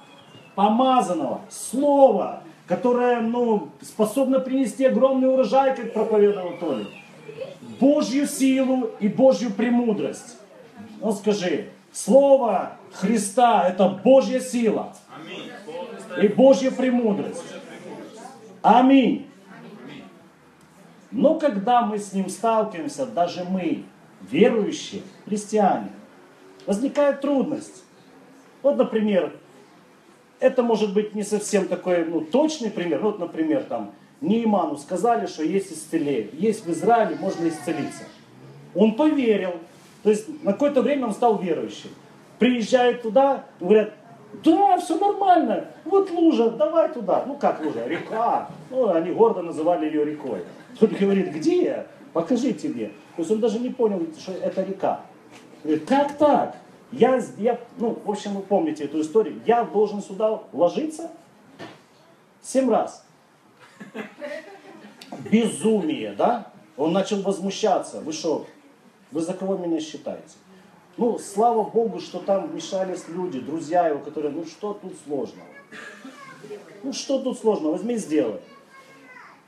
помазанного, 0.55 1.43
Слова, 1.51 2.43
которое 2.67 3.21
ну, 3.21 3.69
способно 3.81 4.41
принести 4.41 4.85
огромный 4.85 5.33
урожай, 5.33 5.77
как 5.77 5.93
проповедовал 5.93 6.59
Толя, 6.59 6.87
Божью 7.79 8.27
силу 8.27 8.91
и 8.99 9.09
Божью 9.09 9.53
премудрость. 9.53 10.37
Ну 11.01 11.13
скажи, 11.13 11.69
Слово 11.93 12.73
Христа– 12.93 13.69
это 13.69 13.89
Божья 13.89 14.41
сила 14.41 14.93
и 16.21 16.29
Божья 16.29 16.71
премудрость. 16.71 17.45
Аминь. 18.63 19.27
Но 21.11 21.39
когда 21.39 21.83
мы 21.83 21.99
с 21.99 22.13
ним 22.13 22.29
сталкиваемся, 22.29 23.07
даже 23.07 23.45
мы, 23.45 23.85
верующие, 24.21 25.03
христиане, 25.25 25.91
возникает 26.67 27.21
трудность. 27.21 27.85
Вот, 28.63 28.77
например, 28.77 29.33
это 30.41 30.63
может 30.63 30.93
быть 30.93 31.15
не 31.15 31.23
совсем 31.23 31.67
такой 31.67 32.05
ну, 32.05 32.21
точный 32.21 32.71
пример. 32.71 33.01
Вот, 33.01 33.19
например, 33.19 33.65
там, 33.65 33.93
Нейману 34.21 34.77
сказали, 34.77 35.27
что 35.27 35.43
есть 35.43 35.73
исцеление. 35.73 36.31
Есть 36.33 36.67
в 36.67 36.71
Израиле, 36.71 37.17
можно 37.17 37.49
исцелиться. 37.49 38.05
Он 38.75 38.95
поверил. 38.95 39.55
То 40.03 40.11
есть 40.11 40.29
на 40.45 40.53
какое-то 40.53 40.83
время 40.83 41.07
он 41.07 41.15
стал 41.15 41.39
верующим. 41.39 41.91
Приезжает 42.39 43.03
туда, 43.03 43.47
говорят, 43.59 43.95
да, 44.33 44.79
все 44.79 44.99
нормально. 44.99 45.69
Вот 45.85 46.11
лужа, 46.11 46.51
давай 46.51 46.93
туда. 46.93 47.25
Ну 47.27 47.37
как 47.37 47.63
лужа? 47.65 47.87
Река. 47.87 48.51
Ну, 48.71 48.89
они 48.91 49.11
гордо 49.11 49.43
называли 49.43 49.87
ее 49.87 50.05
рекой. 50.05 50.45
Он 50.81 50.89
говорит, 50.89 51.33
где? 51.33 51.87
Покажите 52.13 52.69
мне. 52.69 52.89
То 53.17 53.23
есть 53.23 53.31
он 53.31 53.41
даже 53.41 53.59
не 53.59 53.71
понял, 53.71 54.07
что 54.19 54.33
это 54.33 54.63
река. 54.63 55.01
Говорит, 55.65 55.89
как 55.89 56.17
так? 56.17 56.57
Я, 56.93 57.21
я, 57.37 57.59
ну, 57.79 57.99
в 58.05 58.11
общем, 58.11 58.35
вы 58.35 58.43
помните 58.43 58.85
эту 58.85 59.01
историю. 59.01 59.41
Я 59.47 59.65
должен 59.65 60.03
сюда 60.03 60.41
ложиться 60.53 61.11
семь 62.43 62.71
раз. 62.71 63.05
Безумие, 65.31 66.13
да? 66.13 66.53
Он 66.77 66.93
начал 66.93 67.21
возмущаться. 67.23 68.01
Вы 68.01 68.13
что, 68.13 68.47
вы 69.11 69.21
за 69.21 69.35
кого 69.35 69.57
меня 69.57 69.81
считаете? 69.81 70.37
Ну, 70.99 71.17
слава 71.21 71.63
Богу, 71.63 72.01
что 72.01 72.19
там 72.19 72.49
вмешались 72.49 73.05
люди, 73.09 73.39
друзья 73.39 73.87
его, 73.87 74.01
которые, 74.01 74.33
ну 74.33 74.45
что 74.45 74.75
тут 74.75 74.95
сложного? 75.07 75.47
Ну 76.83 76.93
что 76.93 77.21
тут 77.21 77.39
сложного? 77.39 77.73
Возьми, 77.73 77.97
сделай. 77.97 78.41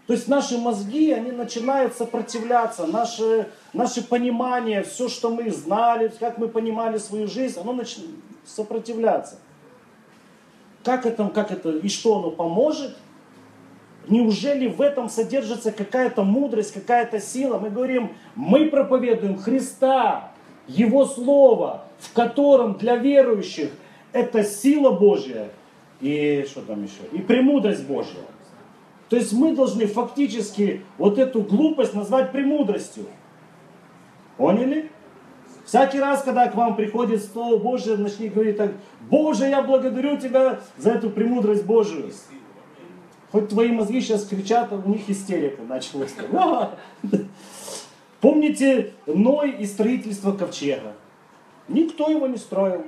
То 0.06 0.12
есть 0.12 0.28
наши 0.28 0.58
мозги, 0.58 1.10
они 1.10 1.32
начинают 1.32 1.96
сопротивляться, 1.96 2.86
наши, 2.86 3.48
наше 3.72 4.02
понимание, 4.02 4.84
все, 4.84 5.08
что 5.08 5.30
мы 5.30 5.50
знали, 5.50 6.12
как 6.20 6.38
мы 6.38 6.46
понимали 6.46 6.98
свою 6.98 7.26
жизнь, 7.26 7.58
оно 7.58 7.72
начинает 7.72 8.14
сопротивляться. 8.44 9.38
Как 10.84 11.04
это, 11.04 11.28
как 11.28 11.50
это 11.50 11.70
и 11.70 11.88
что 11.88 12.18
оно 12.18 12.30
поможет? 12.30 12.96
Неужели 14.08 14.68
в 14.68 14.80
этом 14.80 15.08
содержится 15.08 15.72
какая-то 15.72 16.22
мудрость, 16.22 16.72
какая-то 16.72 17.20
сила? 17.20 17.58
Мы 17.58 17.70
говорим, 17.70 18.16
мы 18.34 18.66
проповедуем 18.66 19.36
Христа, 19.36 20.29
Его 20.76 21.04
Слово, 21.04 21.84
в 21.98 22.12
котором 22.12 22.74
для 22.74 22.96
верующих 22.96 23.70
это 24.12 24.44
сила 24.44 24.92
Божья 24.92 25.50
и 26.00 26.46
что 26.48 26.62
там 26.62 26.84
еще? 26.84 27.02
И 27.12 27.18
премудрость 27.18 27.86
Божья. 27.86 28.20
То 29.08 29.16
есть 29.16 29.32
мы 29.32 29.54
должны 29.54 29.86
фактически 29.86 30.82
вот 30.96 31.18
эту 31.18 31.42
глупость 31.42 31.94
назвать 31.94 32.30
премудростью. 32.30 33.06
Поняли? 34.36 34.90
Всякий 35.66 36.00
раз, 36.00 36.22
когда 36.22 36.48
к 36.48 36.54
вам 36.54 36.76
приходит 36.76 37.22
Слово 37.24 37.58
Божье, 37.58 37.96
начни 37.96 38.28
говорить 38.28 38.56
так, 38.56 38.72
Боже, 39.08 39.46
я 39.46 39.62
благодарю 39.62 40.16
Тебя 40.16 40.60
за 40.78 40.92
эту 40.92 41.10
премудрость 41.10 41.64
Божию. 41.64 42.10
Хоть 43.32 43.48
твои 43.48 43.70
мозги 43.70 44.00
сейчас 44.00 44.24
кричат, 44.24 44.72
у 44.72 44.88
них 44.88 45.08
истерика 45.08 45.62
началась. 45.62 46.14
Помните 48.20 48.92
Ной 49.06 49.52
и 49.52 49.66
строительство 49.66 50.32
ковчега? 50.32 50.94
Никто 51.68 52.10
его 52.10 52.26
не 52.26 52.36
строил. 52.36 52.84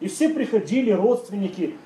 И 0.00 0.08
все 0.08 0.28
приходили, 0.28 0.90
родственники. 0.90 1.76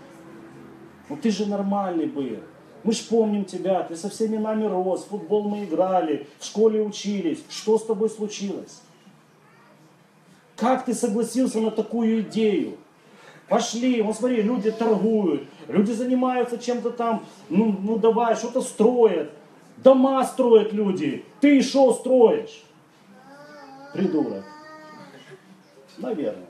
Ну 1.09 1.17
ты 1.17 1.31
же 1.31 1.47
нормальный 1.47 2.07
был. 2.07 2.39
Мы 2.85 2.93
ж 2.93 3.07
помним 3.09 3.45
тебя, 3.45 3.83
ты 3.83 3.97
со 3.97 4.09
всеми 4.09 4.37
нами 4.37 4.65
рос, 4.65 5.05
в 5.05 5.09
футбол 5.09 5.49
мы 5.49 5.65
играли, 5.65 6.27
в 6.39 6.45
школе 6.45 6.81
учились. 6.81 7.43
Что 7.49 7.79
с 7.79 7.85
тобой 7.85 8.09
случилось? 8.09 8.83
Как 10.57 10.85
ты 10.85 10.95
согласился 10.95 11.61
на 11.61 11.71
такую 11.71 12.21
идею? 12.23 12.77
Пошли, 13.49 14.03
вот 14.03 14.17
смотри, 14.17 14.43
люди 14.43 14.71
торгуют, 14.71 15.45
люди 15.69 15.93
занимаются 15.93 16.59
чем-то 16.59 16.91
там, 16.91 17.25
ну, 17.49 17.75
ну 17.83 17.99
давай, 17.99 18.37
что-то 18.37 18.61
строят. 18.61 19.33
Дома 19.83 20.25
строят 20.25 20.73
люди, 20.73 21.25
ты 21.41 21.63
что 21.63 21.93
строишь? 21.93 22.63
Придурок. 23.95 24.45
Наверное. 25.99 26.47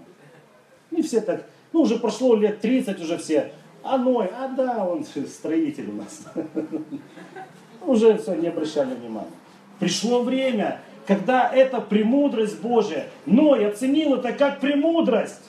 Не 0.90 1.02
все 1.02 1.20
так, 1.20 1.47
ну 1.73 1.82
уже 1.82 1.99
прошло 1.99 2.35
лет 2.35 2.61
30, 2.61 3.00
уже 3.00 3.18
все 3.18 3.52
а 3.82 3.97
Ной, 3.97 4.26
а 4.26 4.49
да, 4.49 4.85
он 4.85 5.04
строитель 5.04 5.90
у 5.90 5.94
нас. 5.94 6.25
Уже 7.87 8.18
все, 8.18 8.35
не 8.35 8.49
обращали 8.49 8.94
внимания. 8.94 9.30
Пришло 9.78 10.23
время, 10.23 10.80
когда 11.06 11.49
эта 11.49 11.80
премудрость 11.80 12.61
Божия, 12.61 13.06
Ной 13.25 13.66
оценил 13.66 14.16
это 14.16 14.32
как 14.32 14.61
премудрость, 14.61 15.40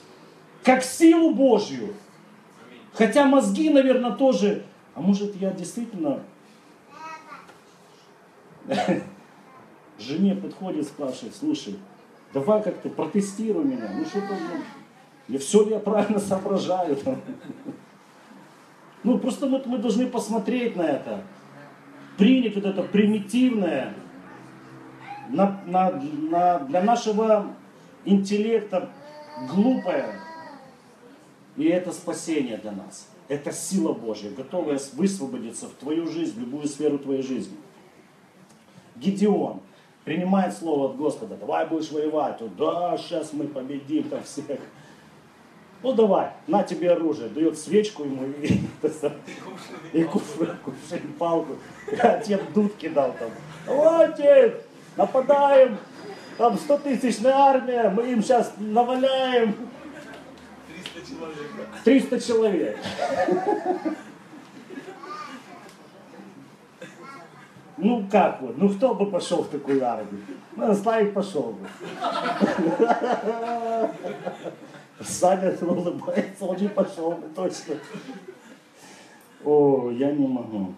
как 0.62 0.82
силу 0.82 1.34
Божью. 1.34 1.94
Хотя 2.94 3.26
мозги, 3.26 3.68
наверное, 3.68 4.12
тоже, 4.12 4.62
а 4.94 5.00
может 5.00 5.36
я 5.36 5.50
действительно, 5.50 6.20
жене 9.98 10.34
подходит, 10.34 10.86
спрашивает, 10.86 11.34
слушай, 11.34 11.78
давай 12.32 12.62
как-то 12.62 12.88
протестируй 12.88 13.64
меня, 13.64 13.90
ну 13.94 14.04
что-то, 14.04 14.28
ну, 14.30 14.62
я 15.28 15.38
все 15.38 15.64
ли 15.64 15.70
я 15.72 15.78
правильно 15.78 16.18
соображаю 16.18 16.96
там. 16.96 17.20
Ну, 19.02 19.16
просто 19.18 19.46
вот 19.46 19.64
мы 19.64 19.78
должны 19.78 20.06
посмотреть 20.06 20.76
на 20.76 20.82
это, 20.82 21.22
принять 22.18 22.54
вот 22.54 22.66
это 22.66 22.82
примитивное, 22.82 23.94
на, 25.30 25.62
на, 25.64 25.90
на, 25.92 26.58
для 26.58 26.82
нашего 26.82 27.46
интеллекта 28.04 28.90
глупое, 29.48 30.20
и 31.56 31.64
это 31.64 31.92
спасение 31.92 32.58
для 32.58 32.72
нас. 32.72 33.08
Это 33.28 33.52
сила 33.52 33.94
Божья, 33.94 34.30
готовая 34.30 34.78
высвободиться 34.92 35.66
в 35.66 35.72
твою 35.72 36.06
жизнь, 36.06 36.36
в 36.36 36.40
любую 36.40 36.66
сферу 36.66 36.98
твоей 36.98 37.22
жизни. 37.22 37.56
Гедеон 39.00 39.60
принимает 40.04 40.54
слово 40.54 40.90
от 40.90 40.96
Господа, 40.96 41.36
давай 41.36 41.66
будешь 41.66 41.90
воевать, 41.90 42.40
да, 42.56 42.96
сейчас 42.98 43.32
мы 43.32 43.46
победим 43.46 44.04
там 44.04 44.22
всех. 44.22 44.60
Ну 45.82 45.94
давай, 45.94 46.32
на 46.46 46.62
тебе 46.62 46.92
оружие, 46.92 47.30
дает 47.30 47.58
свечку 47.58 48.04
ему 48.04 48.26
и, 48.42 48.60
и 49.92 50.04
кувшин, 50.04 50.56
кувшин, 50.62 51.12
палку. 51.18 51.56
Тебе 51.90 52.40
дудки 52.54 52.88
дал 52.88 53.14
там. 53.18 53.30
Давайте, 53.66 54.60
нападаем, 54.96 55.78
там 56.36 56.58
100 56.58 56.78
тысячная 56.78 57.34
армия, 57.34 57.88
мы 57.88 58.12
им 58.12 58.22
сейчас 58.22 58.52
наваляем. 58.58 59.56
300 60.94 61.10
человек. 61.10 61.46
300 61.84 62.20
человек. 62.20 62.78
Ну 67.82 68.06
как 68.10 68.42
вот, 68.42 68.58
ну 68.58 68.68
кто 68.68 68.94
бы 68.94 69.06
пошел 69.10 69.42
в 69.42 69.48
такую 69.48 69.82
армию? 69.84 70.22
Ну, 70.54 70.74
Славик 70.74 71.14
пошел 71.14 71.54
бы. 71.54 71.66
Саня 75.00 75.56
улыбается, 75.62 76.44
он 76.44 76.56
не 76.58 76.68
пошел 76.68 77.12
бы 77.12 77.26
точно. 77.34 77.76
О, 79.44 79.90
я 79.90 80.12
не 80.12 80.26
могу. 80.26 80.74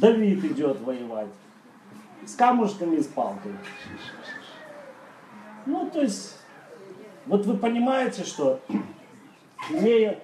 Давид 0.00 0.42
идет 0.44 0.80
воевать. 0.80 1.28
С 2.24 2.34
камушками 2.34 2.96
и 2.96 3.02
с 3.02 3.06
палкой. 3.06 3.52
Ну, 5.66 5.90
то 5.90 6.00
есть, 6.00 6.38
вот 7.26 7.44
вы 7.44 7.58
понимаете, 7.58 8.24
что 8.24 8.60
имея, 9.68 10.18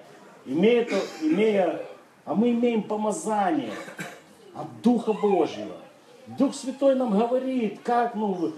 имея, 0.45 0.85
то, 0.85 0.95
имея, 1.21 1.85
а 2.25 2.33
мы 2.33 2.51
имеем 2.51 2.81
помазание 2.81 3.73
от 4.55 4.81
Духа 4.81 5.13
Божьего. 5.13 5.75
Дух 6.27 6.55
Святой 6.55 6.95
нам 6.95 7.17
говорит, 7.17 7.79
как, 7.83 8.15
ну, 8.15 8.53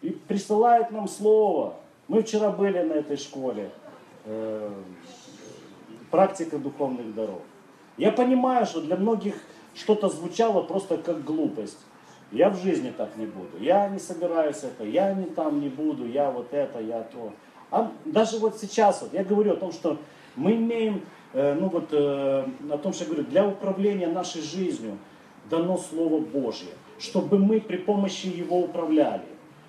и 0.00 0.10
присылает 0.10 0.90
нам 0.90 1.08
Слово. 1.08 1.74
Мы 2.08 2.22
вчера 2.22 2.50
были 2.50 2.80
на 2.80 2.94
этой 2.94 3.16
школе, 3.16 3.70
э, 4.24 4.72
практика 6.10 6.58
духовных 6.58 7.14
даров. 7.14 7.42
Я 7.96 8.10
понимаю, 8.10 8.66
что 8.66 8.80
для 8.80 8.96
многих 8.96 9.34
что-то 9.74 10.08
звучало 10.08 10.62
просто 10.62 10.98
как 10.98 11.24
глупость. 11.24 11.78
Я 12.32 12.48
в 12.48 12.56
жизни 12.56 12.92
так 12.96 13.16
не 13.16 13.26
буду. 13.26 13.58
Я 13.60 13.88
не 13.88 13.98
собираюсь 13.98 14.62
это, 14.62 14.84
я 14.84 15.12
не 15.12 15.26
там 15.26 15.60
не 15.60 15.68
буду, 15.68 16.06
я 16.06 16.30
вот 16.30 16.52
это, 16.52 16.80
я 16.80 17.02
то. 17.02 17.32
А 17.70 17.92
даже 18.04 18.38
вот 18.38 18.58
сейчас, 18.58 19.02
вот, 19.02 19.12
я 19.12 19.22
говорю 19.22 19.52
о 19.52 19.56
том, 19.56 19.72
что 19.72 19.98
мы 20.34 20.54
имеем, 20.54 21.02
э, 21.34 21.54
ну 21.54 21.68
вот, 21.68 21.88
э, 21.92 22.46
о 22.70 22.78
том, 22.78 22.92
что 22.92 23.04
я 23.04 23.10
говорю, 23.10 23.24
для 23.28 23.46
управления 23.46 24.08
нашей 24.08 24.42
жизнью 24.42 24.98
дано 25.50 25.78
Слово 25.78 26.20
Божье, 26.20 26.70
чтобы 26.98 27.38
мы 27.38 27.60
при 27.60 27.76
помощи 27.76 28.26
его 28.26 28.60
управляли. 28.60 29.22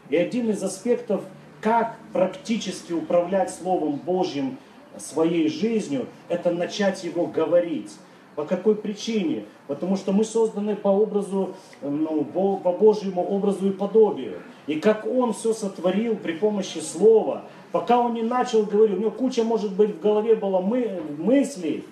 И 0.10 0.16
один 0.16 0.50
из 0.50 0.62
аспектов, 0.64 1.24
как 1.62 1.98
практически 2.12 2.94
управлять 2.94 3.54
Словом 3.54 3.96
Божьим 3.96 4.58
своей 4.98 5.48
жизнью, 5.48 6.08
это 6.30 6.52
начать 6.52 7.04
его 7.04 7.26
говорить. 7.26 7.92
По 8.36 8.46
какой 8.46 8.76
причине? 8.76 9.46
Потому 9.68 9.96
что 9.96 10.12
мы 10.12 10.24
созданы 10.24 10.76
по 10.76 10.88
образу, 10.88 11.54
ну, 11.82 12.24
по 12.24 12.72
Божьему 12.72 13.24
образу 13.24 13.70
и 13.70 13.72
подобию. 13.72 14.40
И 14.66 14.80
как 14.80 15.06
Он 15.06 15.34
все 15.34 15.54
сотворил 15.54 16.16
при 16.16 16.34
помощи 16.34 16.80
Слова, 16.80 17.44
пока 17.72 18.00
Он 18.00 18.14
не 18.14 18.24
начал 18.24 18.64
говорить, 18.64 18.98
у 18.98 19.00
него 19.00 19.12
куча, 19.12 19.44
может 19.44 19.76
быть, 19.76 19.92
в 19.92 20.00
голове 20.00 20.36
было 20.36 20.62
мы, 20.62 21.00
мыслей, 21.18 21.86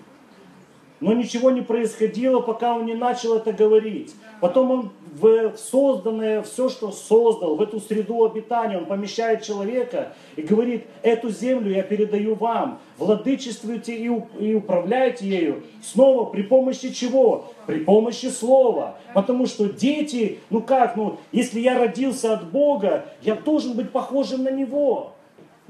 но 1.02 1.14
ничего 1.14 1.52
не 1.52 1.62
происходило, 1.62 2.40
пока 2.40 2.76
он 2.76 2.86
не 2.86 2.94
начал 2.94 3.36
это 3.36 3.52
говорить. 3.52 4.14
Потом 4.40 4.72
он 4.72 4.90
в 5.20 5.58
созданное, 5.58 6.42
все, 6.44 6.70
что 6.70 6.92
создал, 6.92 7.56
в 7.56 7.62
эту 7.62 7.82
среду 7.82 8.24
обитания, 8.24 8.78
он 8.78 8.86
помещает 8.86 9.42
человека 9.42 10.14
и 10.36 10.42
говорит, 10.42 10.86
эту 11.02 11.30
землю 11.30 11.72
я 11.72 11.84
передаю 11.84 12.36
вам, 12.36 12.80
владычествуйте 12.98 13.96
и, 13.96 14.54
управляйте 14.54 15.28
ею. 15.28 15.64
Снова 15.84 16.26
при 16.26 16.44
помощи 16.44 16.94
чего? 16.94 17.52
При 17.66 17.80
помощи 17.80 18.28
слова. 18.28 19.00
Потому 19.14 19.48
что 19.48 19.68
дети, 19.68 20.40
ну 20.50 20.62
как, 20.62 20.96
ну, 20.96 21.18
если 21.32 21.60
я 21.60 21.78
родился 21.78 22.34
от 22.34 22.50
Бога, 22.52 23.06
я 23.22 23.36
должен 23.36 23.74
быть 23.74 23.92
похожим 23.92 24.44
на 24.44 24.52
Него. 24.52 25.14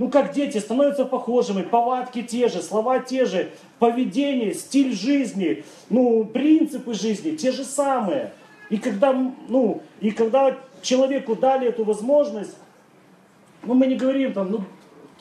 Ну, 0.01 0.09
как 0.09 0.33
дети 0.33 0.57
становятся 0.57 1.05
похожими, 1.05 1.61
повадки 1.61 2.23
те 2.23 2.47
же, 2.47 2.63
слова 2.63 2.97
те 2.97 3.25
же, 3.25 3.51
поведение, 3.77 4.55
стиль 4.55 4.95
жизни, 4.95 5.63
ну, 5.91 6.25
принципы 6.25 6.95
жизни 6.95 7.35
те 7.35 7.51
же 7.51 7.63
самые. 7.63 8.31
И 8.71 8.77
когда, 8.77 9.13
ну, 9.13 9.83
и 9.99 10.09
когда 10.09 10.57
человеку 10.81 11.35
дали 11.35 11.67
эту 11.67 11.83
возможность, 11.83 12.57
ну, 13.61 13.75
мы 13.75 13.85
не 13.85 13.95
говорим 13.95 14.33
там, 14.33 14.49
ну, 14.49 14.63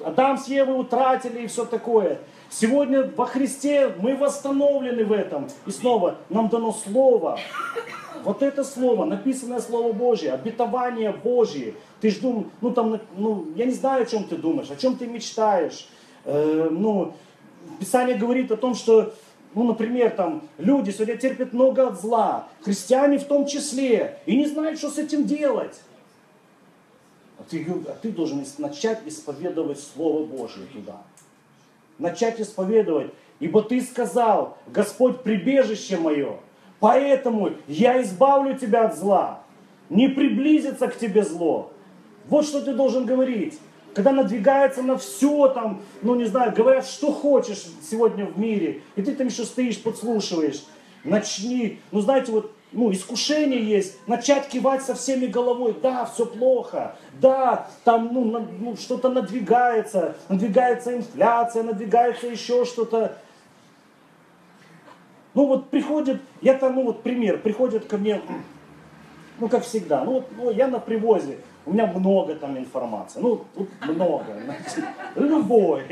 Адам 0.03 0.39
с 0.39 0.49
Евой 0.49 0.81
утратили 0.81 1.43
и 1.43 1.47
все 1.47 1.67
такое. 1.67 2.17
Сегодня 2.49 3.03
во 3.03 3.27
Христе 3.27 3.93
мы 3.99 4.17
восстановлены 4.17 5.05
в 5.05 5.13
этом. 5.13 5.49
И 5.67 5.71
снова 5.73 6.15
нам 6.31 6.49
дано 6.49 6.73
Слово. 6.73 7.39
Вот 8.25 8.43
это 8.43 8.65
Слово, 8.65 9.05
написанное 9.05 9.61
Слово 9.61 9.93
Божье, 9.93 10.33
обетование 10.33 11.13
Божье. 11.13 11.75
Ты 12.01 12.11
ж 12.11 12.19
думаешь, 12.19 12.47
ну 12.61 12.71
там, 12.71 13.01
ну, 13.17 13.47
я 13.57 13.67
не 13.67 13.73
знаю, 13.73 14.03
о 14.03 14.07
чем 14.07 14.25
ты 14.25 14.37
думаешь, 14.37 14.71
о 14.71 14.77
чем 14.77 14.97
ты 14.97 15.07
мечтаешь. 15.07 15.89
Э, 16.25 16.69
ну, 16.71 17.15
Писание 17.79 18.17
говорит 18.17 18.51
о 18.51 18.57
том, 18.57 18.75
что, 18.75 19.15
ну, 19.55 19.65
например, 19.65 20.11
там, 20.11 20.43
люди 20.59 20.91
сегодня 20.91 21.17
терпят 21.17 21.53
много 21.53 21.89
от 21.89 22.01
зла, 22.01 22.49
христиане 22.63 23.19
в 23.19 23.25
том 23.25 23.47
числе, 23.47 24.19
и 24.27 24.37
не 24.37 24.47
знают, 24.47 24.79
что 24.79 24.91
с 24.91 24.99
этим 24.99 25.25
делать. 25.25 25.81
А 27.39 27.43
ты, 27.49 27.67
а 27.87 27.97
ты 28.01 28.11
должен 28.11 28.45
начать 28.59 29.01
исповедовать 29.07 29.81
Слово 29.81 30.25
Божье 30.25 30.65
туда 30.73 31.03
начать 32.01 32.41
исповедовать. 32.41 33.13
Ибо 33.39 33.63
ты 33.63 33.81
сказал, 33.81 34.59
Господь 34.67 35.23
прибежище 35.23 35.97
мое, 35.97 36.41
поэтому 36.81 37.53
я 37.69 38.03
избавлю 38.03 38.59
тебя 38.59 38.87
от 38.87 38.97
зла. 38.97 39.43
Не 39.89 40.09
приблизится 40.09 40.89
к 40.89 40.99
тебе 40.99 41.23
зло. 41.23 41.73
Вот 42.29 42.47
что 42.47 42.61
ты 42.61 42.75
должен 42.75 43.07
говорить. 43.07 43.59
Когда 43.95 44.13
надвигается 44.13 44.83
на 44.83 44.97
все 44.99 45.49
там, 45.49 45.83
ну 46.03 46.15
не 46.15 46.25
знаю, 46.25 46.53
говорят, 46.55 46.87
что 46.87 47.13
хочешь 47.13 47.65
сегодня 47.83 48.25
в 48.25 48.39
мире, 48.39 48.83
и 48.95 49.03
ты 49.03 49.15
там 49.15 49.27
еще 49.27 49.45
стоишь, 49.45 49.83
подслушиваешь. 49.83 50.65
Начни, 51.03 51.81
ну 51.91 52.01
знаете, 52.01 52.31
вот 52.31 52.53
ну, 52.73 52.93
искушение 52.93 53.63
есть, 53.63 53.97
начать 54.07 54.49
кивать 54.49 54.83
со 54.83 54.95
всеми 54.95 55.27
головой, 55.27 55.75
да, 55.83 56.05
все 56.05 56.25
плохо, 56.25 56.97
да, 57.21 57.69
там 57.85 58.11
ну, 58.13 58.25
на, 58.25 58.39
ну, 58.39 58.77
что-то 58.77 59.09
надвигается, 59.09 60.17
надвигается 60.29 60.97
инфляция, 60.97 61.65
надвигается 61.65 62.29
еще 62.29 62.65
что-то. 62.65 63.17
Ну 65.35 65.47
вот 65.47 65.71
приходит, 65.71 66.21
я 66.41 66.55
там, 66.55 66.75
ну 66.75 66.85
вот 66.85 67.03
пример, 67.03 67.39
приходит 67.39 67.87
ко 67.87 67.97
мне, 67.97 68.21
ну 69.39 69.49
как 69.49 69.63
всегда, 69.63 70.05
ну, 70.05 70.15
вот, 70.15 70.27
ну 70.37 70.51
я 70.51 70.67
на 70.67 70.81
привозе, 70.81 71.39
у 71.67 71.73
меня 71.73 71.87
много 71.87 72.35
там 72.35 72.59
информации, 72.59 73.21
ну 73.21 73.45
тут 73.55 73.69
много, 73.83 74.25
знаете, 74.45 74.85
любой, 75.15 75.85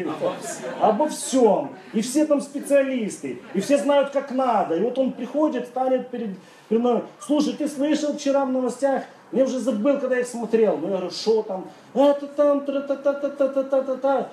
обо 0.81 1.09
всем, 1.09 1.71
и 1.93 2.01
все 2.01 2.27
там 2.27 2.41
специалисты, 2.41 3.41
и 3.55 3.61
все 3.61 3.79
знают 3.79 4.11
как 4.11 4.33
надо, 4.33 4.75
и 4.75 4.81
вот 4.81 4.99
он 4.99 5.13
приходит, 5.13 5.69
станет 5.69 6.09
перед, 6.09 6.31
перед 6.69 6.83
мной, 6.83 7.05
слушай, 7.21 7.53
ты 7.53 7.69
слышал 7.69 8.15
вчера 8.15 8.45
в 8.45 8.51
новостях, 8.51 9.05
я 9.31 9.45
уже 9.45 9.61
забыл, 9.61 10.01
когда 10.01 10.17
я 10.17 10.23
их 10.23 10.27
смотрел, 10.27 10.79
ну 10.79 10.89
я 10.89 10.97
говорю, 10.97 11.11
что 11.11 11.43
там, 11.43 11.69
это 11.95 12.27
там, 12.27 12.65
та-та-та-та-та-та-та-та, 12.65 14.31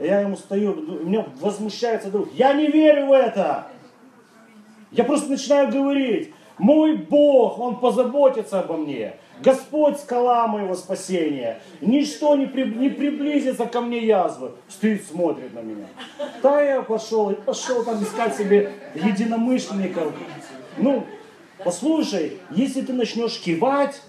я 0.00 0.20
ему 0.20 0.36
стою, 0.36 0.74
меня 1.04 1.26
возмущается 1.40 2.10
друг, 2.10 2.28
я 2.32 2.54
не 2.54 2.66
верю 2.66 3.06
в 3.06 3.12
это, 3.12 3.68
я 4.90 5.04
просто 5.04 5.30
начинаю 5.30 5.70
говорить, 5.70 6.32
мой 6.58 6.96
Бог, 6.96 7.58
Он 7.58 7.78
позаботится 7.78 8.60
обо 8.60 8.76
мне. 8.76 9.14
Господь 9.40 9.98
скала 9.98 10.48
моего 10.48 10.74
спасения. 10.74 11.60
Ничто 11.80 12.34
не, 12.34 12.46
при, 12.46 12.64
не 12.64 12.88
приблизится 12.88 13.66
ко 13.66 13.80
мне 13.80 14.04
язвы. 14.04 14.52
Стоит, 14.68 15.06
смотрит 15.06 15.54
на 15.54 15.60
меня. 15.60 15.86
Да 16.42 16.60
я 16.60 16.82
пошел, 16.82 17.30
и 17.30 17.34
пошел 17.34 17.84
там 17.84 18.02
искать 18.02 18.36
себе 18.36 18.72
единомышленников. 18.94 20.12
Ну, 20.76 21.06
послушай, 21.64 22.38
если 22.50 22.80
ты 22.80 22.92
начнешь 22.92 23.38
кивать, 23.38 24.02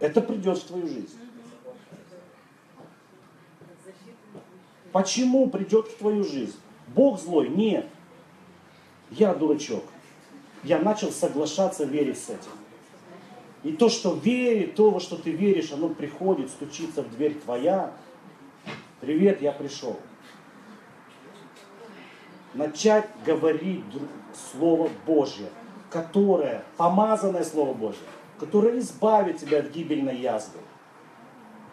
это 0.00 0.20
придет 0.20 0.58
в 0.58 0.66
твою 0.66 0.88
жизнь. 0.88 1.18
Почему 4.90 5.48
придет 5.48 5.86
в 5.86 5.98
твою 5.98 6.24
жизнь? 6.24 6.56
Бог 6.88 7.20
злой? 7.20 7.48
Нет. 7.48 7.86
Я 9.10 9.34
дурачок. 9.34 9.84
Я 10.64 10.78
начал 10.78 11.10
соглашаться 11.10 11.84
верить 11.84 12.18
с 12.18 12.30
этим. 12.30 12.50
И 13.62 13.72
то, 13.72 13.88
что 13.88 14.14
верит, 14.14 14.74
то, 14.74 14.90
во 14.90 15.00
что 15.00 15.16
ты 15.16 15.30
веришь, 15.30 15.72
оно 15.72 15.88
приходит, 15.88 16.50
стучится 16.50 17.02
в 17.02 17.10
дверь 17.10 17.34
твоя. 17.34 17.92
Привет, 19.00 19.42
я 19.42 19.52
пришел. 19.52 19.98
Начать 22.54 23.08
говорить 23.24 23.84
Слово 24.52 24.90
Божье, 25.06 25.48
которое, 25.90 26.64
помазанное 26.76 27.44
Слово 27.44 27.74
Божье, 27.74 28.02
которое 28.38 28.78
избавит 28.78 29.38
тебя 29.38 29.58
от 29.58 29.70
гибельной 29.70 30.16
язвы 30.16 30.60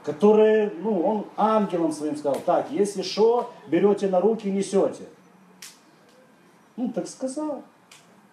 которое, 0.05 0.71
ну, 0.81 1.01
он 1.01 1.25
ангелом 1.35 1.91
своим 1.91 2.15
сказал, 2.15 2.39
так, 2.45 2.67
если 2.69 3.01
что, 3.01 3.51
берете 3.67 4.07
на 4.07 4.21
руки, 4.21 4.47
несете. 4.49 5.03
Ну, 6.75 6.89
так 6.91 7.07
сказал. 7.07 7.63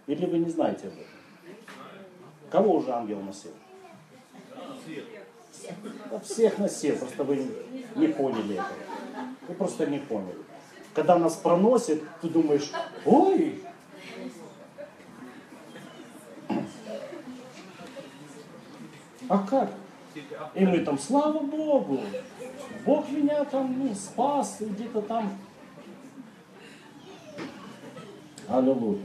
Или 0.07 0.27
вы 0.27 0.39
не 0.39 0.51
знаете 0.51 0.89
об 0.89 0.95
этом? 0.95 1.05
Кого 2.51 2.77
уже 2.77 2.93
ангел 2.93 3.21
носил? 3.21 3.53
Да 6.11 6.19
всех 6.21 6.59
носил, 6.59 6.97
просто 6.97 7.25
вы 7.25 7.47
не 7.95 8.09
поняли 8.09 8.55
этого. 8.55 8.67
Вы 9.49 9.55
просто 9.55 9.87
не 9.87 9.99
поняли. 9.99 10.39
Когда 10.95 11.19
нас 11.19 11.37
проносит, 11.37 12.03
ты 12.21 12.29
думаешь, 12.29 12.71
ой, 13.07 13.63
а 19.29 19.39
как? 19.39 19.71
И 20.55 20.67
мы 20.67 20.81
там, 20.81 20.99
слава 20.99 21.39
Богу, 21.39 22.01
Бог 22.85 23.09
меня 23.09 23.45
там 23.45 23.79
ну, 23.79 23.95
спас, 23.95 24.57
где-то 24.61 25.01
там. 25.03 25.39
Аллилуйя. 28.49 29.05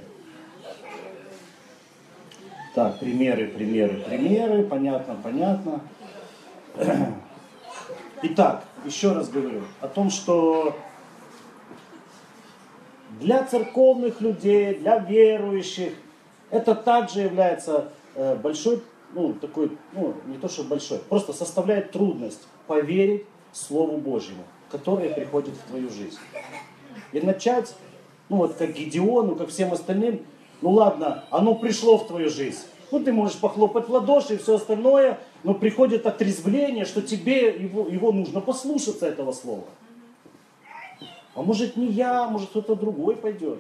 Так, 2.76 3.00
примеры, 3.00 3.48
примеры, 3.48 4.04
примеры, 4.08 4.64
понятно, 4.64 5.16
понятно. 5.24 5.82
Итак, 8.22 8.66
еще 8.86 9.14
раз 9.14 9.30
говорю 9.30 9.64
о 9.82 9.88
том, 9.88 10.10
что 10.10 10.76
для 13.20 13.44
церковных 13.46 14.22
людей, 14.22 14.76
для 14.76 15.00
верующих, 15.00 15.94
это 16.52 16.76
также 16.76 17.22
является 17.22 17.92
э, 18.16 18.36
большой 18.36 18.84
ну, 19.14 19.34
такой, 19.34 19.78
ну, 19.94 20.14
не 20.26 20.38
то 20.38 20.50
что 20.50 20.64
большой, 20.64 21.00
просто 21.00 21.34
составляет 21.34 21.92
трудность 21.92 22.48
поверить 22.68 23.26
Слову 23.52 23.98
Божьему, 23.98 24.44
которое 24.70 25.14
приходит 25.14 25.56
в 25.56 25.70
твою 25.70 25.90
жизнь. 25.90 26.20
И 27.12 27.22
начать, 27.22 27.76
ну 28.30 28.38
вот 28.38 28.56
как 28.56 28.74
Гедеону, 28.74 29.36
как 29.36 29.50
всем 29.50 29.74
остальным, 29.74 30.22
ну 30.62 30.72
ладно, 30.72 31.24
оно 31.30 31.56
пришло 31.56 31.98
в 31.98 32.08
твою 32.08 32.30
жизнь. 32.30 32.66
Ну 32.92 33.00
ты 33.02 33.12
можешь 33.12 33.38
похлопать 33.38 33.88
в 33.88 33.92
ладоши 33.92 34.36
и 34.36 34.38
все 34.38 34.56
остальное, 34.56 35.20
но 35.44 35.54
приходит 35.54 36.06
отрезвление, 36.06 36.86
что 36.86 37.02
тебе 37.02 37.50
его, 37.50 37.88
его 37.88 38.12
нужно 38.12 38.42
послушаться 38.42 39.08
этого 39.08 39.34
слова. 39.34 39.66
А 41.36 41.42
может 41.42 41.76
не 41.76 41.88
я, 41.88 42.28
может 42.28 42.50
кто-то 42.50 42.76
другой 42.76 43.16
пойдет. 43.16 43.60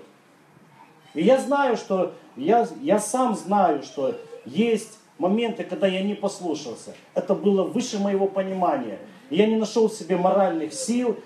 И 1.13 1.23
я 1.23 1.39
знаю, 1.39 1.77
что, 1.77 2.13
я, 2.35 2.67
я 2.81 2.99
сам 2.99 3.35
знаю, 3.35 3.83
что 3.83 4.15
есть 4.45 4.97
моменты, 5.17 5.63
когда 5.63 5.87
я 5.87 6.01
не 6.01 6.13
послушался. 6.13 6.95
Это 7.13 7.35
было 7.35 7.63
выше 7.63 7.99
моего 7.99 8.27
понимания. 8.27 8.99
Я 9.29 9.45
не 9.45 9.55
нашел 9.55 9.89
в 9.89 9.93
себе 9.93 10.15
моральных 10.15 10.73
сил, 10.73 11.17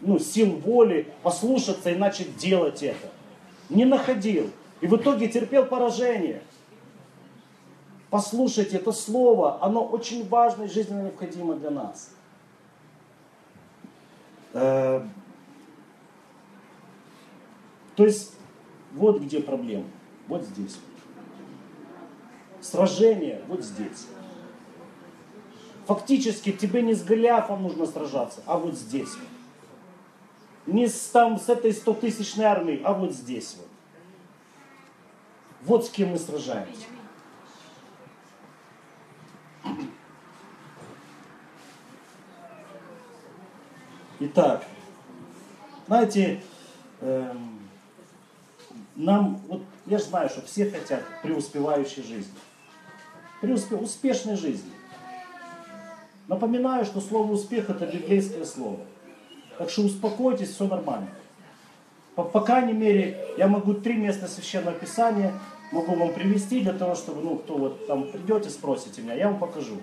ну, 0.00 0.18
сил 0.18 0.52
воли 0.52 1.12
послушаться 1.22 1.90
и 1.90 1.96
начать 1.96 2.36
делать 2.36 2.82
это. 2.82 3.10
Не 3.68 3.84
находил. 3.84 4.50
И 4.80 4.86
в 4.86 4.96
итоге 4.96 5.28
терпел 5.28 5.66
поражение. 5.66 6.42
Послушайте, 8.08 8.78
это 8.78 8.92
слово, 8.92 9.62
оно 9.62 9.84
очень 9.84 10.28
важно 10.28 10.64
и 10.64 10.68
жизненно 10.68 11.04
необходимо 11.04 11.54
для 11.54 11.70
нас. 11.70 12.10
Э, 14.52 15.02
то 17.94 18.04
есть, 18.04 18.32
вот 18.94 19.20
где 19.20 19.40
проблема. 19.40 19.84
Вот 20.26 20.42
здесь 20.44 20.76
сражение 22.60 23.42
вот 23.48 23.64
здесь. 23.64 24.06
Фактически 25.86 26.52
тебе 26.52 26.82
не 26.82 26.94
с 26.94 27.02
Голиафом 27.02 27.62
нужно 27.62 27.86
сражаться, 27.86 28.42
а 28.46 28.58
вот 28.58 28.74
здесь. 28.74 29.10
Не 30.66 30.86
с, 30.86 31.08
там, 31.08 31.38
с 31.38 31.48
этой 31.48 31.72
стотысячной 31.72 32.44
армией, 32.44 32.82
а 32.84 32.92
вот 32.92 33.12
здесь 33.12 33.56
вот. 33.56 33.66
Вот 35.62 35.86
с 35.86 35.90
кем 35.90 36.10
мы 36.10 36.18
сражаемся. 36.18 36.86
Итак, 44.20 44.64
знаете, 45.86 46.42
эм, 47.00 47.58
нам, 48.94 49.40
вот 49.48 49.62
я 49.86 49.98
же 49.98 50.04
знаю, 50.04 50.28
что 50.28 50.42
все 50.42 50.70
хотят 50.70 51.02
преуспевающей 51.22 52.02
жизни 52.02 52.34
преуспе... 53.40 53.76
успешной 53.76 54.36
жизни. 54.36 54.70
Напоминаю, 56.28 56.84
что 56.84 57.00
слово 57.00 57.32
успех 57.32 57.70
это 57.70 57.86
библейское 57.86 58.44
слово. 58.44 58.80
Так 59.60 59.68
что 59.68 59.82
успокойтесь, 59.82 60.54
все 60.54 60.66
нормально. 60.66 61.08
По, 62.14 62.24
по 62.24 62.40
крайней 62.40 62.72
мере, 62.72 63.22
я 63.36 63.46
могу 63.46 63.74
три 63.74 63.94
места 63.94 64.26
священного 64.26 64.74
писания 64.74 65.34
могу 65.70 65.96
вам 65.96 66.14
привести 66.14 66.62
для 66.62 66.72
того, 66.72 66.94
чтобы, 66.94 67.20
ну, 67.20 67.36
кто 67.36 67.58
вот 67.58 67.86
там 67.86 68.10
придете, 68.10 68.48
спросите 68.48 69.02
меня, 69.02 69.12
я 69.12 69.28
вам 69.28 69.38
покажу. 69.38 69.76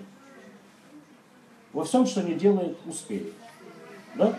Во 1.74 1.84
всем, 1.84 2.08
что 2.08 2.24
не 2.24 2.34
делает 2.34 2.76
успех. 2.88 3.22
Да? 4.16 4.34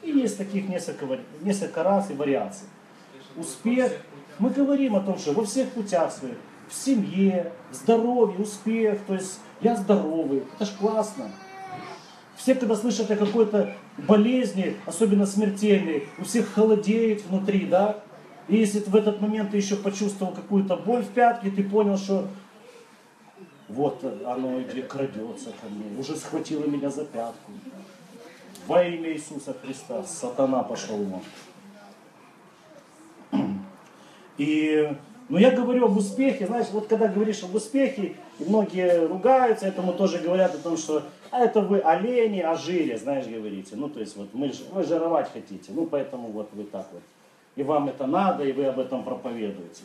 И 0.00 0.10
есть 0.10 0.38
таких 0.38 0.66
несколько, 0.66 1.06
несколько 1.42 1.82
раз 1.82 2.10
и 2.10 2.14
вариаций. 2.14 2.68
Успех. 3.36 3.92
Мы 4.38 4.48
говорим 4.48 4.96
о 4.96 5.00
том, 5.00 5.18
что 5.18 5.32
во 5.32 5.44
всех 5.44 5.68
путях 5.72 6.10
своих 6.10 6.36
в 6.70 6.74
семье, 6.74 7.52
здоровье, 7.70 8.38
успех, 8.38 8.98
то 9.06 9.12
есть 9.12 9.40
я 9.60 9.76
здоровый, 9.76 10.42
это 10.54 10.64
ж 10.64 10.70
классно. 10.80 11.30
Все, 12.34 12.54
когда 12.54 12.76
слышат 12.76 13.10
о 13.10 13.16
какой-то 13.16 13.76
болезни, 13.98 14.76
особенно 14.86 15.26
смертельной, 15.26 16.08
у 16.18 16.24
всех 16.24 16.52
холодеет 16.52 17.24
внутри, 17.26 17.66
да? 17.66 18.00
И 18.48 18.56
если 18.56 18.80
в 18.80 18.94
этот 18.94 19.20
момент 19.20 19.50
ты 19.50 19.56
еще 19.56 19.76
почувствовал 19.76 20.32
какую-то 20.32 20.76
боль 20.76 21.02
в 21.02 21.08
пятке, 21.08 21.50
ты 21.50 21.62
понял, 21.62 21.96
что 21.96 22.26
вот 23.68 24.04
оно 24.26 24.60
где 24.60 24.82
крадется 24.82 25.50
ко 25.60 25.68
мне, 25.70 25.98
уже 25.98 26.16
схватило 26.16 26.64
меня 26.64 26.90
за 26.90 27.04
пятку. 27.04 27.52
Во 28.66 28.82
имя 28.84 29.12
Иисуса 29.12 29.54
Христа 29.54 30.02
сатана 30.04 30.62
пошел 30.62 30.98
вон. 30.98 31.22
И 34.38 34.94
но 35.28 35.38
я 35.38 35.50
говорю 35.50 35.86
об 35.86 35.96
успехе, 35.96 36.46
знаешь, 36.46 36.66
вот 36.72 36.88
когда 36.88 37.08
говоришь 37.08 37.42
об 37.42 37.54
успехе, 37.54 38.16
и 38.38 38.44
многие 38.44 39.06
ругаются, 39.06 39.66
этому 39.66 39.94
тоже 39.94 40.18
говорят 40.18 40.54
о 40.54 40.58
том, 40.58 40.76
что 40.76 41.04
а 41.32 41.40
это 41.40 41.62
вы 41.62 41.80
олени 41.80 42.40
о 42.40 42.54
жире, 42.54 42.98
знаешь, 42.98 43.26
говорите. 43.26 43.74
Ну, 43.74 43.88
то 43.88 44.00
есть 44.00 44.16
вот 44.16 44.28
мы, 44.34 44.52
вы 44.70 44.84
жировать 44.84 45.32
хотите, 45.32 45.72
ну, 45.72 45.86
поэтому 45.86 46.28
вот 46.28 46.50
вы 46.52 46.64
так 46.64 46.86
вот. 46.92 47.02
И 47.56 47.62
вам 47.62 47.88
это 47.88 48.06
надо, 48.06 48.44
и 48.44 48.52
вы 48.52 48.66
об 48.66 48.78
этом 48.78 49.02
проповедуете. 49.02 49.82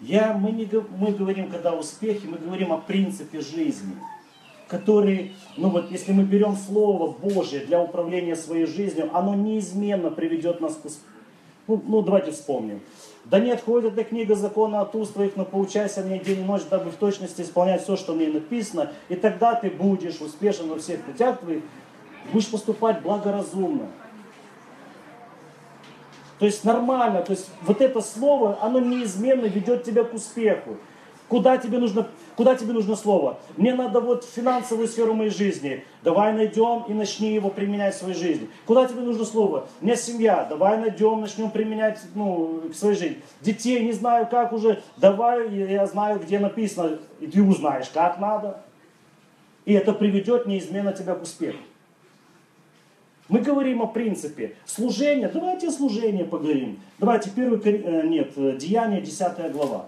Я, 0.00 0.32
мы, 0.32 0.52
не, 0.52 0.66
мы 0.98 1.12
говорим, 1.12 1.50
когда 1.50 1.74
успехи, 1.74 2.26
мы 2.26 2.38
говорим 2.38 2.72
о 2.72 2.78
принципе 2.78 3.42
жизни, 3.42 3.96
который, 4.66 5.32
ну 5.58 5.68
вот 5.68 5.90
если 5.90 6.12
мы 6.12 6.22
берем 6.24 6.56
Слово 6.56 7.12
Божье 7.12 7.60
для 7.60 7.82
управления 7.82 8.34
своей 8.34 8.66
жизнью, 8.66 9.10
оно 9.12 9.34
неизменно 9.34 10.10
приведет 10.10 10.62
нас 10.62 10.74
к 10.74 10.86
успеху. 10.86 11.12
Ну, 11.66 11.82
ну 11.86 12.02
давайте 12.02 12.30
вспомним. 12.30 12.80
Да 13.30 13.40
не 13.40 13.50
отходит 13.50 13.92
эта 13.92 14.04
книга 14.04 14.36
закона 14.36 14.80
от 14.82 14.94
уст 14.94 15.14
твоих, 15.14 15.34
но 15.34 15.44
поучайся 15.44 16.02
мне 16.02 16.20
день 16.20 16.40
и 16.40 16.44
ночь, 16.44 16.62
дабы 16.70 16.90
в 16.90 16.94
точности 16.94 17.42
исполнять 17.42 17.82
все, 17.82 17.96
что 17.96 18.14
мне 18.14 18.28
написано, 18.28 18.92
и 19.08 19.16
тогда 19.16 19.54
ты 19.54 19.68
будешь 19.68 20.20
успешен 20.20 20.68
во 20.68 20.78
всех 20.78 21.02
путях 21.02 21.40
твоих, 21.40 21.62
будешь 22.32 22.48
поступать 22.48 23.02
благоразумно. 23.02 23.88
То 26.38 26.46
есть 26.46 26.64
нормально, 26.64 27.22
то 27.22 27.32
есть 27.32 27.50
вот 27.62 27.80
это 27.80 28.00
слово, 28.00 28.58
оно 28.60 28.78
неизменно 28.78 29.46
ведет 29.46 29.82
тебя 29.82 30.04
к 30.04 30.14
успеху. 30.14 30.76
Куда 31.28 31.56
тебе 31.58 31.78
нужно, 31.78 32.06
куда 32.36 32.54
тебе 32.54 32.72
нужно 32.72 32.94
слово? 32.94 33.38
Мне 33.56 33.74
надо 33.74 34.00
вот 34.00 34.24
финансовую 34.24 34.86
сферу 34.86 35.12
моей 35.12 35.30
жизни. 35.30 35.84
Давай 36.04 36.32
найдем 36.32 36.84
и 36.86 36.94
начни 36.94 37.34
его 37.34 37.50
применять 37.50 37.96
в 37.96 37.98
своей 37.98 38.14
жизни. 38.14 38.48
Куда 38.64 38.86
тебе 38.86 39.00
нужно 39.00 39.24
слово? 39.24 39.66
Мне 39.80 39.96
семья. 39.96 40.46
Давай 40.48 40.78
найдем, 40.78 41.20
начнем 41.20 41.50
применять 41.50 42.00
ну, 42.14 42.62
в 42.70 42.74
своей 42.74 42.96
жизни. 42.96 43.22
Детей 43.40 43.84
не 43.84 43.92
знаю 43.92 44.28
как 44.30 44.52
уже. 44.52 44.82
Давай, 44.98 45.52
я 45.52 45.86
знаю, 45.86 46.20
где 46.20 46.38
написано. 46.38 47.00
И 47.18 47.26
ты 47.26 47.42
узнаешь, 47.42 47.88
как 47.88 48.20
надо. 48.20 48.62
И 49.64 49.72
это 49.72 49.92
приведет 49.92 50.46
неизменно 50.46 50.92
тебя 50.92 51.16
к 51.16 51.22
успеху. 51.22 51.58
Мы 53.28 53.40
говорим 53.40 53.82
о 53.82 53.88
принципе 53.88 54.54
служения. 54.64 55.28
Давайте 55.28 55.68
о 55.68 55.72
служении 55.72 56.22
поговорим. 56.22 56.78
Давайте 57.00 57.30
первый, 57.30 57.60
э, 57.64 58.06
нет, 58.06 58.32
э, 58.36 58.56
Деяние, 58.56 59.00
10 59.00 59.50
глава. 59.50 59.86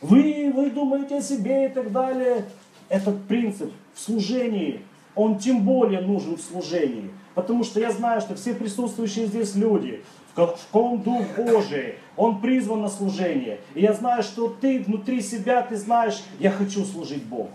Вы, 0.00 0.50
вы 0.54 0.70
думаете 0.70 1.18
о 1.18 1.22
себе 1.22 1.66
и 1.66 1.68
так 1.68 1.92
далее. 1.92 2.44
Этот 2.88 3.22
принцип 3.26 3.72
в 3.94 4.00
служении, 4.00 4.80
он 5.14 5.38
тем 5.38 5.62
более 5.62 6.00
нужен 6.00 6.36
в 6.36 6.40
служении. 6.40 7.10
Потому 7.34 7.62
что 7.64 7.80
я 7.80 7.92
знаю, 7.92 8.20
что 8.20 8.34
все 8.34 8.54
присутствующие 8.54 9.26
здесь 9.26 9.54
люди, 9.54 10.02
в 10.32 10.34
каком 10.34 11.02
Дух 11.02 11.24
Божий, 11.36 11.96
Он 12.16 12.40
призван 12.40 12.82
на 12.82 12.88
служение. 12.88 13.60
И 13.74 13.82
я 13.82 13.92
знаю, 13.92 14.22
что 14.22 14.48
ты 14.48 14.80
внутри 14.80 15.20
себя, 15.20 15.62
ты 15.62 15.76
знаешь, 15.76 16.22
я 16.38 16.50
хочу 16.50 16.84
служить 16.84 17.24
Богу. 17.24 17.50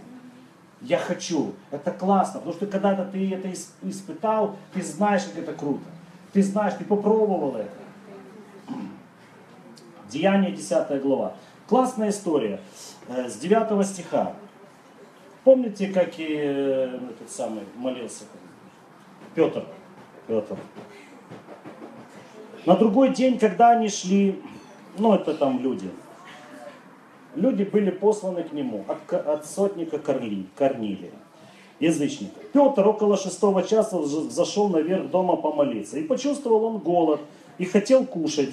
Я 0.82 0.98
хочу. 0.98 1.54
Это 1.72 1.92
классно, 1.92 2.40
потому 2.40 2.56
что 2.56 2.68
когда-то 2.68 3.06
ты 3.06 3.34
это 3.34 3.52
испытал, 3.84 4.56
ты 4.74 4.82
знаешь, 4.82 5.24
как 5.24 5.44
это 5.44 5.54
круто. 5.54 5.84
Ты 6.32 6.44
знаешь, 6.44 6.74
ты 6.78 6.86
попробовал 6.86 7.56
это. 7.56 7.72
Деяние 10.10 10.52
10 10.52 11.02
глава. 11.02 11.34
Классная 11.68 12.10
история. 12.10 12.60
Э, 13.08 13.28
с 13.28 13.38
9 13.38 13.86
стиха. 13.88 14.34
Помните, 15.44 15.88
как 15.88 16.20
и 16.20 16.28
э, 16.30 17.00
этот 17.10 17.30
самый 17.30 17.64
молился 17.76 18.26
Петр? 19.34 19.66
Петр. 20.28 20.58
На 22.68 22.76
другой 22.76 23.14
день, 23.14 23.40
когда 23.40 23.72
они 23.72 23.90
шли, 23.90 24.42
ну 25.00 25.16
это 25.16 25.34
там 25.34 25.60
люди, 25.60 25.90
люди 27.36 27.64
были 27.64 27.90
посланы 27.90 28.44
к 28.44 28.54
нему 28.54 28.86
от, 28.88 29.14
от 29.14 29.46
сотника 29.48 29.98
Корли, 29.98 30.48
Корнилия, 30.56 31.12
язычника. 31.80 32.40
Петр 32.54 32.88
около 32.88 33.18
шестого 33.18 33.64
часа 33.64 34.04
зашел 34.04 34.70
наверх 34.70 35.10
дома 35.10 35.36
помолиться. 35.36 35.98
И 35.98 36.04
почувствовал 36.04 36.64
он 36.66 36.78
голод 36.78 37.22
и 37.58 37.66
хотел 37.66 38.06
кушать. 38.06 38.52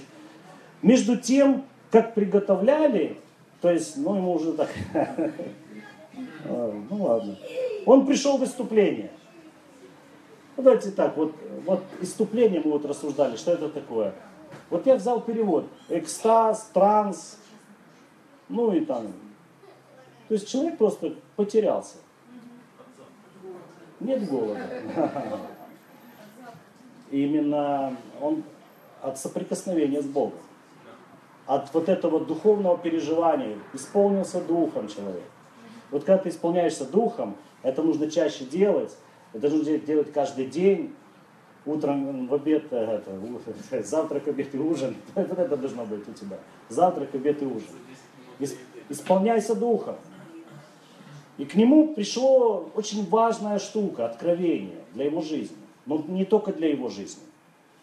Между 0.83 1.16
тем, 1.16 1.64
как 1.92 2.14
приготовляли, 2.14 3.18
то 3.61 3.70
есть, 3.70 3.98
ну 3.98 4.16
ему 4.16 4.33
уже 4.33 4.55
так, 4.55 4.70
ну 6.44 7.05
ладно, 7.05 7.37
он 7.87 8.07
пришел 8.07 8.38
в 8.38 8.40
выступление. 8.40 9.11
Ну, 10.57 10.62
давайте 10.64 10.90
так, 10.90 11.16
вот, 11.16 11.35
вот 11.64 11.83
иступление 12.00 12.61
мы 12.64 12.72
вот 12.72 12.85
рассуждали, 12.85 13.37
что 13.37 13.52
это 13.52 13.68
такое. 13.68 14.14
Вот 14.68 14.87
я 14.87 14.96
взял 14.96 15.20
перевод. 15.20 15.66
Экстаз, 15.88 16.70
транс, 16.74 17.38
ну 18.48 18.72
и 18.72 18.85
там. 18.85 19.12
То 20.28 20.35
есть 20.35 20.48
человек 20.48 20.76
просто 20.76 21.14
потерялся. 21.37 21.96
Нет 24.00 24.28
голода. 24.28 24.61
Именно 27.11 27.96
он 28.20 28.42
от 29.00 29.18
соприкосновения 29.18 30.02
с 30.02 30.07
Богом. 30.07 30.38
От 31.46 31.72
вот 31.74 31.88
этого 31.88 32.20
духовного 32.20 32.78
переживания 32.78 33.59
исполнился 33.74 34.40
духом 34.40 34.88
человек. 34.88 35.24
Вот 35.90 36.05
когда 36.05 36.22
ты 36.22 36.28
исполняешься 36.28 36.85
духом, 36.85 37.37
это 37.62 37.83
нужно 37.83 38.11
чаще 38.11 38.44
делать, 38.44 38.96
это 39.33 39.48
нужно 39.48 39.78
делать 39.78 40.12
каждый 40.12 40.46
день, 40.46 40.94
утром, 41.66 42.26
в 42.26 42.35
обед, 42.35 42.64
э, 42.70 43.00
это, 43.02 43.83
завтрак, 43.85 44.28
обед 44.28 44.55
и 44.55 44.59
ужин. 44.59 44.96
Вот 45.14 45.38
это 45.38 45.57
должно 45.57 45.85
быть 45.85 46.09
у 46.09 46.12
тебя. 46.12 46.38
Завтрак, 46.68 47.14
обед 47.14 47.42
и 47.42 47.46
ужин. 47.46 47.68
Исполняйся 48.88 49.55
духом. 49.55 49.96
И 51.38 51.44
к 51.44 51.55
нему 51.55 51.94
пришло 51.94 52.70
очень 52.74 53.09
важная 53.09 53.59
штука, 53.59 54.07
откровение 54.07 54.81
для 54.94 55.07
его 55.07 55.22
жизни. 55.22 55.57
Но 55.87 55.98
не 56.09 56.24
только 56.24 56.52
для 56.52 56.68
его 56.68 56.88
жизни. 56.88 57.22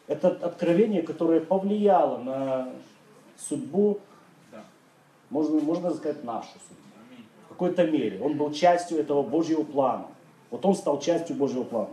Это 0.08 0.30
откровение, 0.30 1.02
которое 1.02 1.40
повлияло 1.40 2.18
на 2.18 2.70
судьбу, 3.48 4.00
можно, 5.30 5.60
можно 5.60 5.94
сказать, 5.94 6.24
нашу 6.24 6.48
судьбу. 6.68 7.24
В 7.46 7.50
какой-то 7.50 7.86
мере. 7.86 8.20
Он 8.22 8.38
был 8.38 8.52
частью 8.52 9.00
этого 9.00 9.22
Божьего 9.22 9.64
плана. 9.64 10.08
Вот 10.50 10.66
он 10.66 10.76
стал 10.76 11.00
частью 11.00 11.36
Божьего 11.36 11.64
плана. 11.64 11.90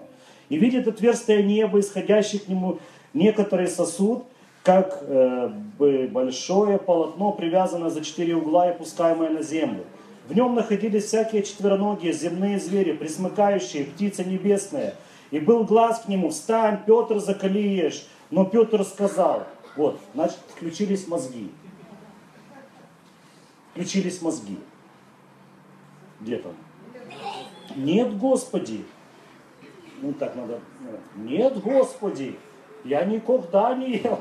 И 0.49 0.57
видит 0.57 0.87
отверстие 0.87 1.43
неба, 1.43 1.81
исходящий 1.81 2.39
к 2.39 2.49
нему 2.49 2.79
некоторый 3.13 3.67
сосуд, 3.67 4.25
как 4.63 4.99
э, 5.03 5.49
бы 5.79 6.09
большое 6.11 6.79
полотно, 6.79 7.33
привязанное 7.33 7.91
за 7.91 8.05
четыре 8.05 8.37
угла 8.37 8.71
и 8.71 8.77
пускаемое 8.77 9.31
на 9.31 9.43
землю. 9.43 9.85
В 10.29 10.35
нем 10.35 10.55
находились 10.55 11.05
всякие 11.05 11.43
четвероногие 11.43 12.13
земные 12.13 12.59
звери, 12.59 12.93
присмыкающие, 12.93 13.85
птицы 13.85 14.25
небесные. 14.25 14.95
И 15.31 15.39
был 15.39 15.65
глаз 15.65 16.01
к 16.01 16.09
нему, 16.09 16.31
встань, 16.31 16.81
Петр, 16.87 17.19
закали 17.19 17.93
Но 18.31 18.45
Петр 18.45 18.85
сказал, 18.85 19.45
вот, 19.77 20.01
значит, 20.15 20.39
включились 20.49 21.07
мозги. 21.07 21.51
Включились 23.71 24.23
мозги. 24.23 24.59
Где 26.21 26.39
там? 26.39 26.55
Нет, 27.77 28.17
Господи. 28.17 28.85
Ну 30.01 30.13
так 30.15 30.35
надо. 30.35 30.61
Нет, 31.15 31.61
Господи. 31.61 32.39
Я 32.85 33.05
никогда 33.05 33.75
не 33.75 33.99
ел. 33.99 34.19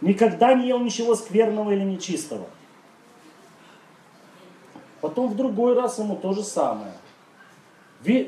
Никогда 0.00 0.54
не 0.54 0.66
ел 0.66 0.80
ничего 0.80 1.14
скверного 1.14 1.70
или 1.70 1.84
нечистого. 1.84 2.46
Потом 5.00 5.28
в 5.28 5.36
другой 5.36 5.74
раз 5.74 5.98
ему 5.98 6.16
то 6.16 6.32
же 6.32 6.42
самое. 6.42 6.92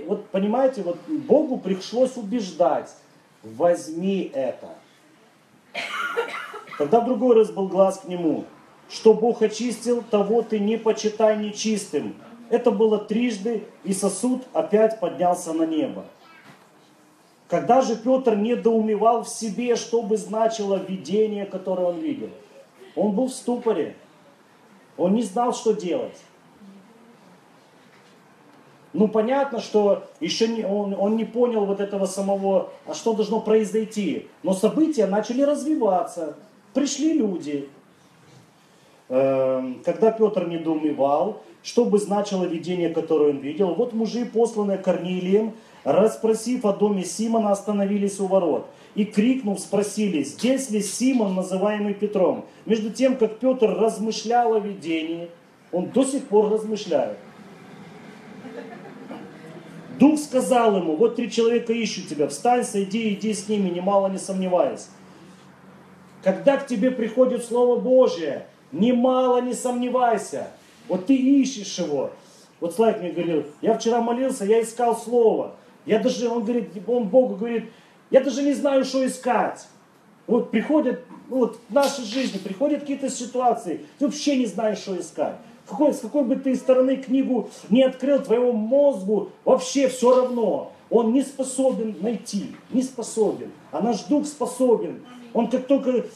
Вот 0.07 0.29
понимаете, 0.29 0.83
вот 0.83 0.99
Богу 1.09 1.59
пришлось 1.59 2.17
убеждать, 2.17 2.95
возьми 3.43 4.31
это. 4.33 4.69
Тогда 6.79 7.01
в 7.01 7.05
другой 7.05 7.37
раз 7.37 7.51
был 7.51 7.69
глаз 7.69 8.01
к 8.01 8.09
нему, 8.09 8.45
что 8.89 9.15
Бог 9.15 9.43
очистил, 9.43 10.03
того 10.03 10.43
ты 10.43 10.59
не 10.59 10.77
почитай 10.77 11.39
нечистым. 11.39 12.15
Это 12.51 12.71
было 12.71 12.99
трижды, 12.99 13.65
и 13.85 13.93
сосуд 13.93 14.43
опять 14.53 15.01
поднялся 15.01 15.53
на 15.53 15.65
небо. 15.65 16.05
Когда 17.49 17.83
же 17.83 17.97
Петр 17.97 18.37
недоумевал 18.37 19.25
в 19.25 19.29
себе, 19.29 19.77
что 19.77 20.03
бы 20.03 20.17
значило 20.17 20.77
видение, 20.77 21.47
которое 21.47 21.89
он 21.89 21.99
видел? 21.99 22.31
Он 22.97 23.13
был 23.13 23.29
в 23.29 23.33
ступоре. 23.33 23.97
Он 24.97 25.15
не 25.15 25.23
знал, 25.23 25.55
что 25.55 25.73
делать. 25.73 26.19
Ну, 28.93 29.09
понятно, 29.09 29.61
что 29.61 30.05
еще 30.21 30.47
не, 30.47 30.65
он, 30.65 30.95
он 30.97 31.17
не 31.17 31.25
понял 31.25 31.65
вот 31.65 31.81
этого 31.81 32.07
самого, 32.07 32.71
а 32.87 32.95
что 32.95 33.13
должно 33.13 33.41
произойти. 33.41 34.29
Но 34.45 34.53
события 34.53 35.07
начали 35.07 35.43
развиваться. 35.43 36.37
Пришли 36.75 37.13
люди. 37.13 37.69
Эм, 39.09 39.81
когда 39.85 40.11
Петр 40.11 40.49
недоумевал, 40.49 41.43
что 41.63 41.85
бы 41.85 41.99
значило 41.99 42.45
видение, 42.45 42.91
которое 42.91 43.31
он 43.31 43.39
видел, 43.39 43.75
вот 43.75 43.93
мужи, 43.93 44.27
посланные 44.27 44.79
Корнилием, 44.79 45.53
расспросив 45.85 46.65
о 46.65 46.73
доме 46.73 47.05
Симона, 47.05 47.53
остановились 47.53 48.19
у 48.19 48.27
ворот. 48.27 48.67
И 48.95 49.05
крикнув, 49.05 49.61
спросили, 49.61 50.23
здесь 50.23 50.71
ли 50.71 50.83
Симон, 50.83 51.35
называемый 51.35 51.95
Петром? 51.95 52.47
Между 52.67 52.91
тем, 52.91 53.17
как 53.17 53.39
Петр 53.39 53.71
размышлял 53.71 54.55
о 54.55 54.61
видении, 54.61 55.31
он 55.71 55.91
до 55.91 56.05
сих 56.05 56.25
пор 56.25 56.51
размышляет. 56.51 57.19
Дух 59.99 60.19
сказал 60.19 60.77
ему, 60.77 60.97
вот 60.97 61.17
три 61.17 61.31
человека 61.31 61.73
ищут 61.73 62.09
тебя, 62.09 62.27
встань, 62.27 62.65
сойди, 62.65 63.15
иди 63.15 63.33
с 63.33 63.49
ними, 63.49 63.69
немало 63.69 64.09
не 64.09 64.19
сомневаясь. 64.19 64.89
Когда 66.25 66.57
к 66.57 66.67
тебе 66.67 66.91
приходит 66.91 67.45
Слово 67.45 67.79
Божие, 67.79 68.47
немало 68.73 69.43
не 69.43 69.53
сомневайся. 69.53 70.49
Вот 70.89 71.05
ты 71.05 71.15
ищешь 71.15 71.79
его. 71.79 72.13
Вот 72.61 72.75
Славик 72.75 73.01
мне 73.01 73.11
говорил, 73.11 73.45
я 73.61 73.77
вчера 73.77 74.01
молился, 74.01 74.47
я 74.47 74.63
искал 74.63 74.97
Слово. 74.97 75.55
Я 75.85 75.99
даже, 75.99 76.31
он 76.31 76.45
говорит, 76.45 76.71
он 76.87 77.09
Богу 77.09 77.37
говорит, 77.37 77.71
я 78.11 78.23
даже 78.23 78.43
не 78.43 78.55
знаю, 78.55 78.87
что 78.87 79.07
искать. 79.07 79.67
Вот 80.27 80.51
приходят, 80.51 81.05
ну 81.29 81.41
вот 81.41 81.59
в 81.69 81.75
нашей 81.75 82.05
жизни 82.05 82.39
приходят 82.39 82.81
какие-то 82.81 83.11
ситуации, 83.11 83.85
ты 83.99 84.07
вообще 84.07 84.39
не 84.39 84.47
знаешь, 84.47 84.79
что 84.79 84.99
искать. 84.99 85.37
Какой, 85.69 85.93
с 85.93 86.01
какой 86.01 86.25
бы 86.25 86.37
ты 86.37 86.55
стороны 86.55 86.97
книгу 86.97 87.51
не 87.69 87.83
открыл, 87.83 88.21
твоему 88.21 88.53
мозгу 88.53 89.31
вообще 89.45 89.89
все 89.89 90.23
равно. 90.23 90.73
Он 90.89 91.13
не 91.13 91.23
способен 91.23 91.97
найти, 92.01 92.55
не 92.71 92.83
способен. 92.83 93.51
А 93.73 93.81
наш 93.81 94.05
дух 94.05 94.27
способен. 94.27 95.03
Он 95.35 95.51
как 95.51 95.66
только 95.66 96.07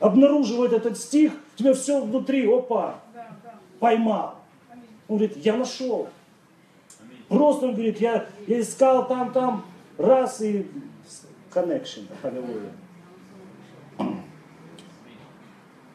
обнаруживает 0.00 0.72
этот 0.72 0.96
стих, 0.96 1.32
у 1.54 1.58
тебя 1.58 1.74
все 1.74 2.00
внутри, 2.00 2.46
опа, 2.50 3.00
поймал. 3.80 4.36
Он 5.08 5.18
говорит, 5.18 5.36
я 5.36 5.56
нашел. 5.56 6.08
Просто 7.28 7.66
он 7.66 7.74
говорит, 7.74 8.00
я, 8.00 8.26
я 8.46 8.60
искал 8.60 9.06
там, 9.06 9.32
там, 9.32 9.64
раз 9.98 10.40
и 10.40 10.66
connection. 11.52 12.06
Аллилуйя. 12.22 12.70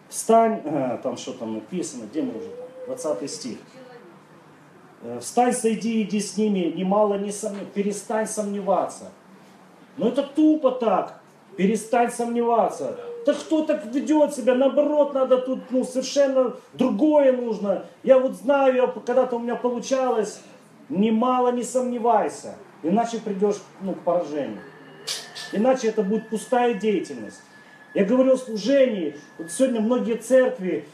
Встань, 0.10 0.62
а, 0.66 0.98
там 0.98 1.18
что 1.18 1.34
там 1.34 1.56
написано, 1.56 2.06
где 2.06 2.22
мы 2.22 2.38
уже, 2.38 2.52
20 2.86 3.32
стих. 3.32 3.58
Э, 5.02 5.20
Встань, 5.20 5.54
сойди, 5.54 6.04
иди 6.04 6.20
с 6.20 6.38
ними, 6.38 6.72
немало 6.76 7.18
не 7.18 7.32
сомневайся, 7.32 7.72
перестань 7.74 8.28
сомневаться. 8.28 9.12
Но 9.98 10.10
это 10.10 10.22
тупо 10.22 10.72
так, 10.72 11.23
перестань 11.58 12.12
сомневаться. 12.12 12.98
Да 13.26 13.34
кто 13.34 13.64
так 13.64 13.86
ведет 13.86 14.34
себя? 14.34 14.56
Наоборот, 14.56 15.14
надо 15.14 15.38
тут 15.38 15.60
ну, 15.70 15.84
совершенно 15.84 16.56
другое 16.74 17.32
нужно. 17.32 17.86
Я 18.04 18.20
вот 18.20 18.34
знаю, 18.34 18.94
когда-то 19.06 19.38
у 19.38 19.40
меня 19.40 19.56
получалось, 19.56 20.42
немало 20.90 21.52
не 21.52 21.64
сомневайся. 21.64 22.56
Иначе 22.84 23.20
придешь 23.20 23.56
ну, 23.82 23.94
к 23.94 24.00
поражению. 24.00 24.60
Иначе 25.54 25.88
это 25.88 26.04
будет 26.04 26.30
пустая 26.30 26.74
деятельность. 26.74 27.42
Я 27.94 28.06
говорю 28.06 28.34
о 28.34 28.38
служении. 28.38 29.16
Вот 29.38 29.52
сегодня 29.52 29.80
многие 29.80 30.16
церкви, 30.16 30.86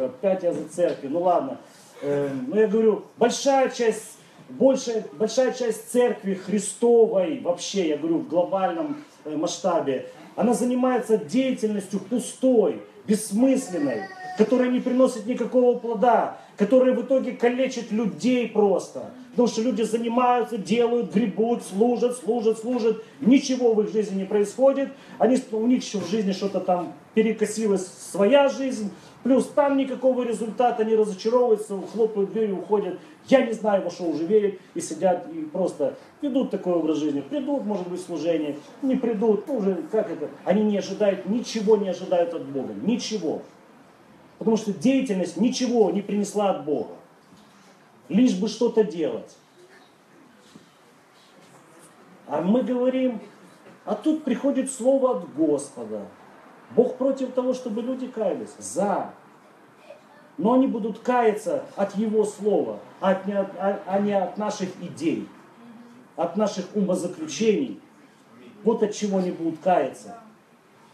опять 0.00 0.42
я 0.42 0.52
за 0.52 0.66
церкви, 0.68 1.08
ну 1.08 1.20
ладно. 1.20 1.58
Э, 2.00 2.30
но 2.46 2.58
я 2.58 2.66
говорю, 2.66 3.04
большая 3.16 3.68
часть, 3.68 4.18
большая, 4.48 5.04
большая 5.12 5.52
часть 5.52 5.90
церкви 5.90 6.34
Христовой, 6.34 7.40
вообще, 7.40 7.88
я 7.88 7.96
говорю, 7.98 8.18
в 8.18 8.28
глобальном 8.28 9.04
масштабе, 9.36 10.06
она 10.36 10.54
занимается 10.54 11.18
деятельностью 11.18 12.00
пустой, 12.00 12.80
бессмысленной, 13.06 14.02
которая 14.36 14.70
не 14.70 14.80
приносит 14.80 15.26
никакого 15.26 15.78
плода, 15.78 16.38
которая 16.56 16.94
в 16.94 17.02
итоге 17.02 17.32
калечит 17.32 17.90
людей 17.90 18.48
просто. 18.48 19.10
Потому 19.30 19.48
что 19.48 19.62
люди 19.62 19.82
занимаются, 19.82 20.58
делают, 20.58 21.14
гребут, 21.14 21.62
служат, 21.62 22.16
служат, 22.16 22.58
служат. 22.58 23.04
Ничего 23.20 23.72
в 23.72 23.82
их 23.82 23.92
жизни 23.92 24.18
не 24.20 24.24
происходит. 24.24 24.88
Они, 25.18 25.38
у 25.52 25.66
них 25.66 25.84
еще 25.84 25.98
в 25.98 26.08
жизни 26.08 26.32
что-то 26.32 26.58
там 26.60 26.92
перекосилась 27.14 27.86
своя 27.86 28.48
жизнь. 28.48 28.90
Плюс 29.22 29.46
там 29.46 29.76
никакого 29.76 30.22
результата, 30.22 30.82
они 30.82 30.96
разочаровываются, 30.96 31.80
хлопают 31.92 32.32
дверью, 32.32 32.58
уходят. 32.58 32.98
Я 33.28 33.44
не 33.44 33.52
знаю, 33.52 33.82
во 33.82 33.90
что 33.90 34.04
уже 34.04 34.24
верить. 34.24 34.58
И 34.74 34.80
сидят 34.80 35.28
и 35.32 35.42
просто 35.42 35.96
ведут 36.22 36.50
такой 36.50 36.74
образ 36.74 36.98
жизни. 36.98 37.20
Придут, 37.20 37.64
может 37.64 37.88
быть, 37.88 38.00
служение, 38.00 38.58
не 38.82 38.96
придут. 38.96 39.46
Ну, 39.46 39.56
уже 39.56 39.82
как 39.90 40.10
это? 40.10 40.28
Они 40.44 40.62
не 40.62 40.78
ожидают, 40.78 41.26
ничего 41.26 41.76
не 41.76 41.88
ожидают 41.88 42.34
от 42.34 42.44
Бога. 42.46 42.74
Ничего. 42.74 43.42
Потому 44.38 44.56
что 44.56 44.72
деятельность 44.72 45.36
ничего 45.36 45.90
не 45.90 46.02
принесла 46.02 46.50
от 46.50 46.64
Бога. 46.64 46.94
Лишь 48.08 48.34
бы 48.34 48.48
что-то 48.48 48.84
делать. 48.84 49.36
А 52.26 52.42
мы 52.42 52.62
говорим, 52.62 53.20
а 53.84 53.94
тут 53.94 54.24
приходит 54.24 54.70
слово 54.70 55.18
от 55.18 55.34
Господа. 55.34 56.06
Бог 56.76 56.96
против 56.96 57.32
того, 57.32 57.54
чтобы 57.54 57.80
люди 57.82 58.06
каялись. 58.06 58.54
За. 58.58 59.12
Но 60.36 60.52
они 60.52 60.66
будут 60.66 60.98
каяться 61.00 61.64
от 61.74 61.96
Его 61.96 62.24
слова, 62.24 62.78
а, 63.00 63.20
не 63.26 63.32
от, 63.32 63.50
а, 63.58 63.80
а 63.86 63.98
не 63.98 64.12
от 64.12 64.36
наших 64.38 64.68
идей, 64.80 65.26
от 66.18 66.36
наших 66.36 66.66
умозаключений. 66.74 67.80
Вот 68.64 68.82
от 68.82 68.92
чего 68.92 69.18
они 69.18 69.30
будут 69.30 69.60
каяться. 69.60 70.18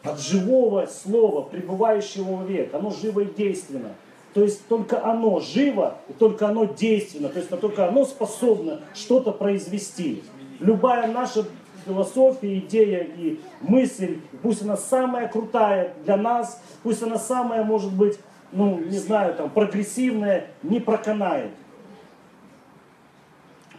От 0.02 0.20
живого 0.20 0.86
слова, 0.86 1.40
пребывающего 1.40 2.44
век. 2.44 2.74
Оно 2.74 2.90
живо 2.90 3.20
и 3.20 3.34
действенно. 3.34 3.94
То 4.34 4.42
есть 4.42 4.68
только 4.68 5.02
оно 5.02 5.40
живо 5.40 5.96
и 6.08 6.12
только 6.12 6.46
оно 6.46 6.66
действенно. 6.66 7.30
То 7.30 7.38
есть 7.38 7.48
только 7.48 7.88
оно 7.88 8.04
способно 8.04 8.82
что-то 8.92 9.32
произвести. 9.32 10.22
Любая 10.60 11.10
наша 11.10 11.46
философия, 11.86 12.58
идея 12.58 13.08
и 13.16 13.40
мысль, 13.62 14.20
пусть 14.42 14.60
она 14.60 14.76
самая 14.76 15.26
крутая 15.28 15.94
для 16.04 16.18
нас, 16.18 16.60
пусть 16.82 17.02
она 17.02 17.18
самая, 17.18 17.64
может 17.64 17.92
быть, 17.92 18.18
ну, 18.52 18.78
не 18.78 18.98
знаю, 18.98 19.34
там, 19.34 19.48
прогрессивная, 19.48 20.48
не 20.62 20.80
проканает. 20.80 21.50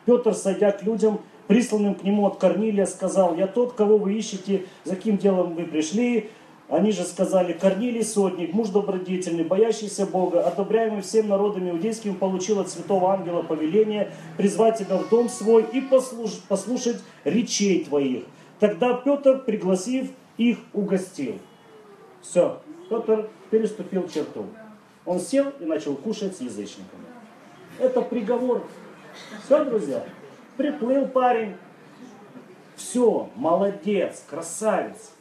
Петр, 0.06 0.34
сойдя 0.34 0.72
к 0.72 0.84
людям, 0.84 1.20
присланным 1.48 1.96
к 1.96 2.04
нему 2.04 2.26
от 2.26 2.38
Корнилия, 2.38 2.86
сказал, 2.86 3.36
«Я 3.36 3.48
тот, 3.48 3.74
кого 3.74 3.98
вы 3.98 4.14
ищете, 4.14 4.66
за 4.84 4.96
каким 4.96 5.18
делом 5.18 5.56
вы 5.56 5.66
пришли». 5.66 6.30
Они 6.68 6.92
же 6.92 7.04
сказали, 7.04 7.54
Корнилий 7.54 8.04
Сотник, 8.04 8.52
муж 8.54 8.70
добродетельный, 8.70 9.44
боящийся 9.44 10.08
Бога, 10.08 10.42
одобряемый 10.42 11.04
всем 11.04 11.28
народами 11.28 11.70
иудейским, 11.70 12.16
получил 12.16 12.60
от 12.60 12.70
святого 12.70 13.14
ангела 13.14 13.44
повеление 13.44 14.12
призвать 14.36 14.80
тебя 14.80 14.98
в 14.98 15.08
дом 15.10 15.30
свой 15.30 15.64
и 15.72 15.80
послушать, 15.80 16.42
послушать 16.48 16.98
речей 17.24 17.86
твоих. 17.86 18.24
Тогда 18.60 18.94
Петр, 18.94 19.44
пригласив 19.46 20.10
их, 20.38 20.58
угостил. 20.74 21.36
Все, 22.24 22.60
Петр 22.90 23.30
переступил 23.52 24.08
черту. 24.08 24.48
Он 25.06 25.20
сел 25.20 25.52
и 25.60 25.66
начал 25.66 25.96
кушать 25.96 26.36
с 26.36 26.42
язычниками. 26.42 27.06
Это 27.78 28.02
приговор. 28.02 28.64
Все, 29.46 29.64
друзья, 29.66 30.04
приплыл 30.58 31.08
парень. 31.08 31.56
Все, 32.76 33.30
молодец, 33.36 34.24
красавец 34.30 35.16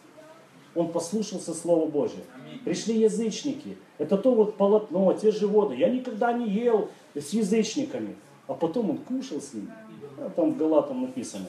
он 0.74 0.90
послушался 0.90 1.54
Слова 1.54 1.86
Божия. 1.86 2.24
Пришли 2.64 2.98
язычники. 2.98 3.76
Это 3.98 4.16
то 4.16 4.34
вот 4.34 4.56
полотно, 4.56 5.12
те 5.14 5.30
же 5.30 5.46
воды. 5.46 5.76
Я 5.76 5.88
никогда 5.88 6.32
не 6.32 6.48
ел 6.48 6.90
с 7.14 7.30
язычниками. 7.30 8.16
А 8.46 8.54
потом 8.54 8.90
он 8.90 8.98
кушал 8.98 9.40
с 9.40 9.54
ними. 9.54 9.72
А 10.18 10.30
там 10.30 10.52
в 10.52 10.58
Галатам 10.58 11.02
написано. 11.02 11.46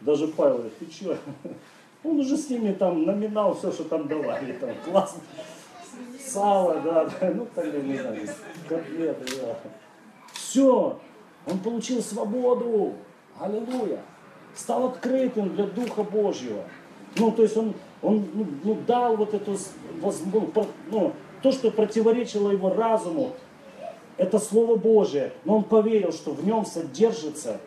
Даже 0.00 0.28
Павел 0.28 0.58
говорит, 0.58 0.78
ты 0.78 0.90
что? 0.90 1.18
Он 2.04 2.20
уже 2.20 2.36
с 2.36 2.48
ними 2.48 2.72
там 2.72 3.02
номинал 3.02 3.54
все, 3.54 3.72
что 3.72 3.82
там 3.82 4.06
давали. 4.06 4.52
Там 4.52 4.70
классно. 4.84 5.20
Сало, 6.24 6.80
да, 6.80 7.06
да. 7.06 7.32
Ну, 7.34 7.46
там, 7.52 7.64
я 7.66 7.80
не 7.80 7.96
знаю, 7.96 8.28
котлеты, 8.68 9.36
да. 9.42 9.58
Все. 10.32 11.00
Он 11.46 11.58
получил 11.58 12.00
свободу. 12.00 12.94
Аллилуйя. 13.40 14.02
Стал 14.54 14.88
открытым 14.88 15.54
для 15.54 15.66
Духа 15.66 16.02
Божьего. 16.02 16.64
Ну, 17.16 17.30
то 17.32 17.42
есть 17.42 17.56
он 17.56 17.74
он 18.02 18.28
ну, 18.32 18.46
ну, 18.62 18.74
дал 18.86 19.16
вот 19.16 19.34
эту, 19.34 19.56
ну, 20.90 21.12
то, 21.42 21.52
что 21.52 21.70
противоречило 21.70 22.50
его 22.50 22.72
разуму, 22.72 23.32
это 24.16 24.38
Слово 24.38 24.76
Божие, 24.76 25.32
но 25.44 25.58
он 25.58 25.64
поверил, 25.64 26.12
что 26.12 26.32
в 26.32 26.44
нем 26.44 26.64
содержится 26.64 27.60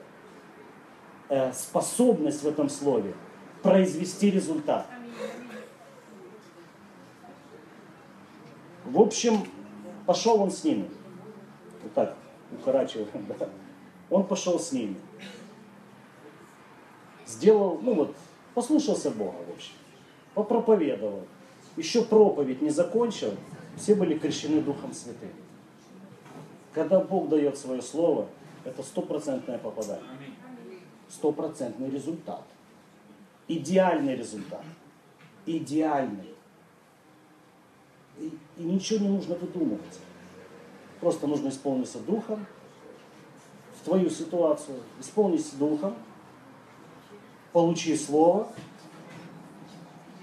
э, 1.29 1.51
способность 1.53 2.43
в 2.43 2.47
этом 2.47 2.69
Слове 2.69 3.13
произвести 3.61 4.31
результат. 4.31 4.85
В 8.85 8.99
общем, 8.99 9.45
пошел 10.05 10.41
он 10.41 10.51
с 10.51 10.63
ними. 10.63 10.89
Вот 11.83 11.93
так, 11.93 12.15
укорачивая. 12.51 13.07
Да. 13.39 13.49
Он 14.09 14.25
пошел 14.25 14.59
с 14.59 14.73
ними. 14.73 14.97
Сделал, 17.31 17.79
ну 17.81 17.93
вот, 17.93 18.15
послушался 18.53 19.09
Бога, 19.11 19.37
в 19.47 19.55
общем 19.55 19.73
попроповедовал. 20.33 21.23
Еще 21.77 22.03
проповедь 22.03 22.61
не 22.61 22.69
закончил, 22.69 23.33
все 23.77 23.95
были 23.95 24.17
крещены 24.17 24.61
Духом 24.61 24.93
Святым. 24.93 25.29
Когда 26.73 26.99
Бог 26.99 27.29
дает 27.29 27.57
свое 27.57 27.81
слово, 27.81 28.27
это 28.63 28.83
стопроцентное 28.83 29.57
попадание. 29.57 30.05
Стопроцентный 31.09 31.89
результат. 31.89 32.43
Идеальный 33.47 34.15
результат. 34.15 34.63
Идеальный. 35.45 36.33
И, 38.19 38.31
и 38.57 38.63
ничего 38.63 38.99
не 38.99 39.09
нужно 39.09 39.35
выдумывать. 39.35 39.99
Просто 40.99 41.27
нужно 41.27 41.49
исполниться 41.49 41.99
Духом 41.99 42.45
в 43.79 43.85
твою 43.85 44.09
ситуацию. 44.09 44.77
Исполнись 44.99 45.51
Духом, 45.51 45.95
получи 47.51 47.95
Слово, 47.95 48.47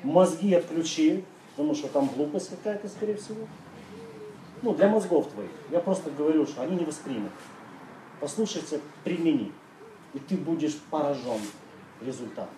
мозги 0.03 0.55
отключи, 0.55 1.25
потому 1.51 1.75
что 1.75 1.88
там 1.88 2.09
глупость 2.09 2.51
какая-то, 2.51 2.88
скорее 2.88 3.17
всего. 3.17 3.47
Ну, 4.62 4.75
для 4.75 4.88
мозгов 4.88 5.29
твоих. 5.29 5.51
Я 5.71 5.81
просто 5.81 6.11
говорю, 6.11 6.47
что 6.47 6.62
они 6.62 6.76
не 6.76 6.85
воспримут. 6.85 7.33
Послушайте, 8.20 8.81
примени. 9.05 9.53
И 10.14 10.18
ты 10.18 10.37
будешь 10.37 10.76
поражен 10.91 11.41
результатом. 12.01 12.55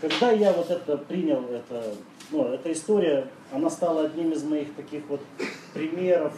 Когда 0.00 0.30
я 0.30 0.52
вот 0.52 0.70
это 0.70 0.96
принял, 0.96 1.44
это, 1.46 1.94
ну, 2.30 2.44
эта 2.44 2.72
история, 2.72 3.28
она 3.50 3.68
стала 3.68 4.02
одним 4.02 4.30
из 4.30 4.44
моих 4.44 4.74
таких 4.74 5.02
вот 5.08 5.20
примеров, 5.74 6.34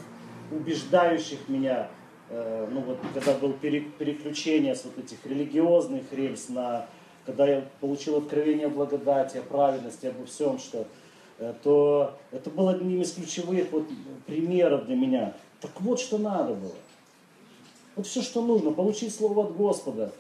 убеждающих 0.51 1.49
меня, 1.49 1.91
ну 2.31 2.81
вот, 2.83 2.99
когда 3.13 3.35
был 3.35 3.53
переключение 3.55 4.75
с 4.75 4.85
вот 4.85 4.99
этих 4.99 5.25
религиозных 5.27 6.13
рельс 6.13 6.49
на 6.49 6.87
когда 7.27 7.47
я 7.47 7.69
получил 7.81 8.17
откровение 8.17 8.69
благодати, 8.69 9.39
о 9.39 9.43
праведности, 9.43 10.07
обо 10.07 10.27
всем, 10.27 10.59
что, 10.59 10.87
э, 11.39 11.55
то 11.63 12.19
это 12.33 12.51
было 12.51 12.73
одним 12.73 13.03
из 13.03 13.13
ключевых 13.13 13.71
вот 13.73 13.87
примеров 14.27 14.87
для 14.87 14.97
меня. 14.97 15.35
Так 15.61 15.81
вот, 15.81 16.01
что 16.01 16.19
надо 16.19 16.55
было. 16.55 16.75
Вот 17.97 18.07
все, 18.07 18.23
что 18.23 18.43
нужно, 18.43 18.73
получить 18.73 19.15
слово 19.15 19.45
от 19.45 19.57
Господа. 19.57 20.13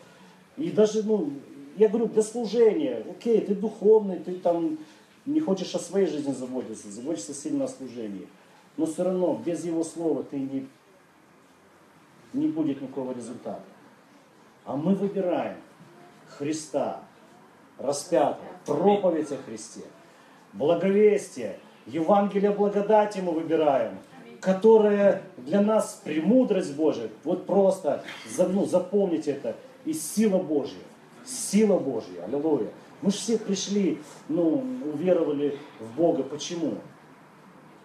И 0.57 0.71
даже, 0.71 1.03
ну, 1.03 1.33
я 1.77 1.89
говорю, 1.89 2.07
для 2.07 2.23
служения. 2.23 3.05
Окей, 3.11 3.41
ты 3.41 3.55
духовный, 3.55 4.19
ты 4.19 4.35
там 4.35 4.79
не 5.25 5.41
хочешь 5.41 5.75
о 5.75 5.79
своей 5.79 6.07
жизни 6.07 6.33
заботиться, 6.33 6.91
заботишься 6.91 7.33
сильно 7.33 7.65
о 7.65 7.69
служении. 7.69 8.29
Но 8.77 8.87
все 8.87 9.05
равно, 9.05 9.41
без 9.45 9.65
Его 9.65 9.85
слова 9.85 10.23
ты 10.23 10.39
не, 10.39 10.67
не 12.33 12.49
будет 12.49 12.81
никакого 12.81 13.13
результата. 13.13 13.63
А 14.65 14.77
мы 14.77 14.95
выбираем 14.95 15.57
Христа, 16.29 17.01
распятого, 17.79 18.47
проповедь 18.67 19.33
о 19.33 19.37
Христе, 19.37 19.85
благовестие, 20.53 21.59
Евангелие 21.87 22.51
благодати 22.51 23.21
мы 23.21 23.33
выбираем, 23.33 23.99
которое 24.41 25.23
для 25.39 25.61
нас 25.61 26.01
премудрость 26.05 26.75
Божия. 26.75 27.09
Вот 27.25 27.47
просто 27.47 28.05
ну, 28.39 28.67
запомните 28.67 29.33
это. 29.33 29.57
И 29.85 29.93
сила 29.93 30.39
Божья. 30.39 30.83
Сила 31.25 31.79
Божья. 31.79 32.25
Аллилуйя. 32.25 32.69
Мы 33.03 33.11
же 33.11 33.17
все 33.17 33.39
пришли, 33.39 33.99
ну, 34.29 34.63
уверовали 34.93 35.59
в 35.79 35.97
Бога. 35.97 36.23
Почему? 36.23 36.75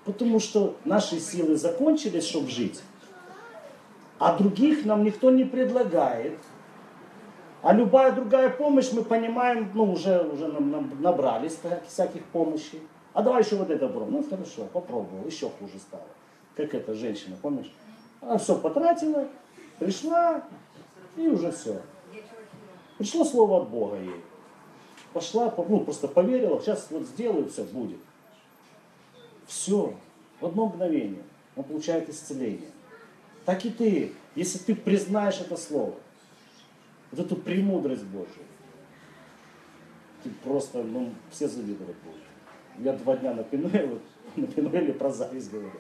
Потому 0.04 0.40
что 0.40 0.76
наши 0.84 1.20
силы 1.20 1.56
закончились, 1.56 2.28
чтобы 2.28 2.50
жить. 2.50 2.82
А 4.18 4.38
других 4.38 4.86
нам 4.86 5.04
никто 5.04 5.30
не 5.30 5.44
предлагает. 5.44 6.38
А 7.62 7.74
любая 7.74 8.12
другая 8.12 8.50
помощь, 8.50 8.92
мы 8.92 9.04
понимаем, 9.04 9.72
ну, 9.74 9.92
уже, 9.92 10.20
уже 10.20 10.48
нам, 10.48 10.70
нам 10.72 11.02
набрались 11.02 11.58
всяких 11.88 12.24
помощей. 12.26 12.82
А 13.14 13.24
давай 13.24 13.44
еще 13.44 13.56
вот 13.56 13.70
это 13.70 13.88
попробуем. 13.88 14.22
Ну, 14.22 14.30
хорошо, 14.30 14.66
попробовал, 14.72 15.26
еще 15.26 15.50
хуже 15.50 15.80
стало. 15.80 16.04
Как 16.56 16.74
эта 16.74 16.94
женщина, 16.94 17.36
помнишь? 17.42 17.74
Она 18.22 18.38
все 18.38 18.56
потратила, 18.56 19.28
пришла, 19.80 20.44
и 21.18 21.28
уже 21.28 21.52
все. 21.52 21.82
Пришло 22.98 23.26
слово 23.26 23.62
от 23.62 23.70
Бога 23.70 23.98
ей. 23.98 24.22
Пошла, 25.12 25.50
по- 25.50 25.66
ну, 25.68 25.80
просто 25.80 26.08
поверила, 26.08 26.62
сейчас 26.62 26.88
вот 26.92 27.04
сделаю, 27.04 27.50
все 27.50 27.64
будет. 27.64 28.00
Все, 29.48 29.94
в 30.40 30.46
одно 30.46 30.68
мгновение 30.68 31.24
он 31.56 31.64
получает 31.64 32.10
исцеление. 32.10 32.70
Так 33.46 33.64
и 33.66 33.70
ты, 33.70 34.14
если 34.36 34.58
ты 34.58 34.76
признаешь 34.76 35.40
это 35.40 35.56
слово, 35.56 35.94
вот 37.12 37.26
эту 37.26 37.36
премудрость 37.36 38.04
Божию, 38.04 38.46
ты 40.24 40.30
просто, 40.44 40.84
ну, 40.84 41.14
все 41.32 41.48
завидовать 41.48 41.96
будут. 42.04 42.22
Я 42.80 42.94
два 42.94 43.16
дня 43.16 43.34
на 43.34 43.44
Пинуэле, 43.44 44.00
на 44.36 44.48
Пинуэле 44.48 44.94
про 44.94 45.12
зависть 45.12 45.52
говорю. 45.52 45.72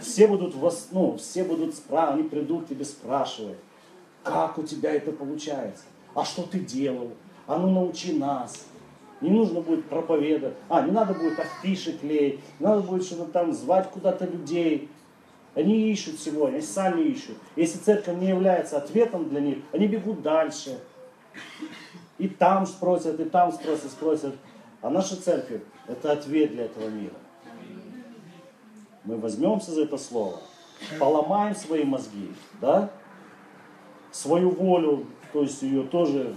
Все 0.00 0.26
будут, 0.26 0.54
вас, 0.54 0.88
ну, 0.90 1.16
все 1.16 1.44
будут 1.44 1.74
спрашивать, 1.74 2.20
они 2.20 2.28
придут 2.28 2.68
тебе 2.68 2.84
спрашивать, 2.84 3.58
как 4.24 4.58
у 4.58 4.64
тебя 4.64 4.92
это 4.92 5.12
получается, 5.12 5.84
а 6.14 6.24
что 6.24 6.42
ты 6.42 6.58
делал, 6.58 7.12
а 7.46 7.58
ну 7.58 7.70
научи 7.70 8.12
нас. 8.12 8.66
Не 9.20 9.30
нужно 9.30 9.60
будет 9.60 9.86
проповедовать, 9.86 10.56
а, 10.68 10.82
не 10.82 10.90
надо 10.90 11.14
будет 11.14 11.38
афиши 11.38 11.96
клеить, 11.96 12.40
не 12.58 12.66
надо 12.66 12.82
будет 12.82 13.04
что-то 13.04 13.30
там 13.30 13.54
звать 13.54 13.90
куда-то 13.90 14.26
людей. 14.26 14.90
Они 15.56 15.90
ищут 15.90 16.20
сегодня, 16.20 16.56
они 16.56 16.62
сами 16.62 17.00
ищут. 17.00 17.38
Если 17.56 17.78
церковь 17.78 18.18
не 18.18 18.28
является 18.28 18.76
ответом 18.76 19.30
для 19.30 19.40
них, 19.40 19.58
они 19.72 19.88
бегут 19.88 20.20
дальше. 20.20 20.78
И 22.18 22.28
там 22.28 22.66
спросят, 22.66 23.18
и 23.18 23.24
там 23.24 23.50
спросят, 23.50 23.90
спросят. 23.90 24.34
А 24.82 24.90
наша 24.90 25.20
церковь– 25.20 25.62
это 25.88 26.12
ответ 26.12 26.52
для 26.52 26.66
этого 26.66 26.88
мира. 26.88 27.14
Мы 29.04 29.16
возьмемся 29.16 29.70
за 29.70 29.84
это 29.84 29.96
слово, 29.96 30.40
поломаем 30.98 31.54
свои 31.54 31.84
мозги, 31.84 32.30
да? 32.60 32.90
Свою 34.12 34.50
волю, 34.50 35.06
то 35.32 35.40
есть 35.40 35.62
ее 35.62 35.84
тоже 35.84 36.34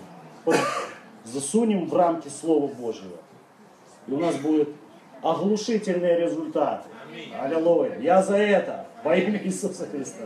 засунем 1.26 1.88
в 1.88 1.94
рамки 1.94 2.30
Слова 2.30 2.68
Божьего. 2.68 3.18
И 4.08 4.12
у 4.12 4.18
нас 4.18 4.38
будет 4.38 4.70
оглушительный 5.22 6.22
результат. 6.22 6.88
Аллилуйя. 7.38 8.00
Я 8.00 8.22
за 8.22 8.38
это. 8.38 8.89
Во 9.04 9.16
имя 9.16 9.42
Иисуса 9.44 9.86
Христа. 9.86 10.26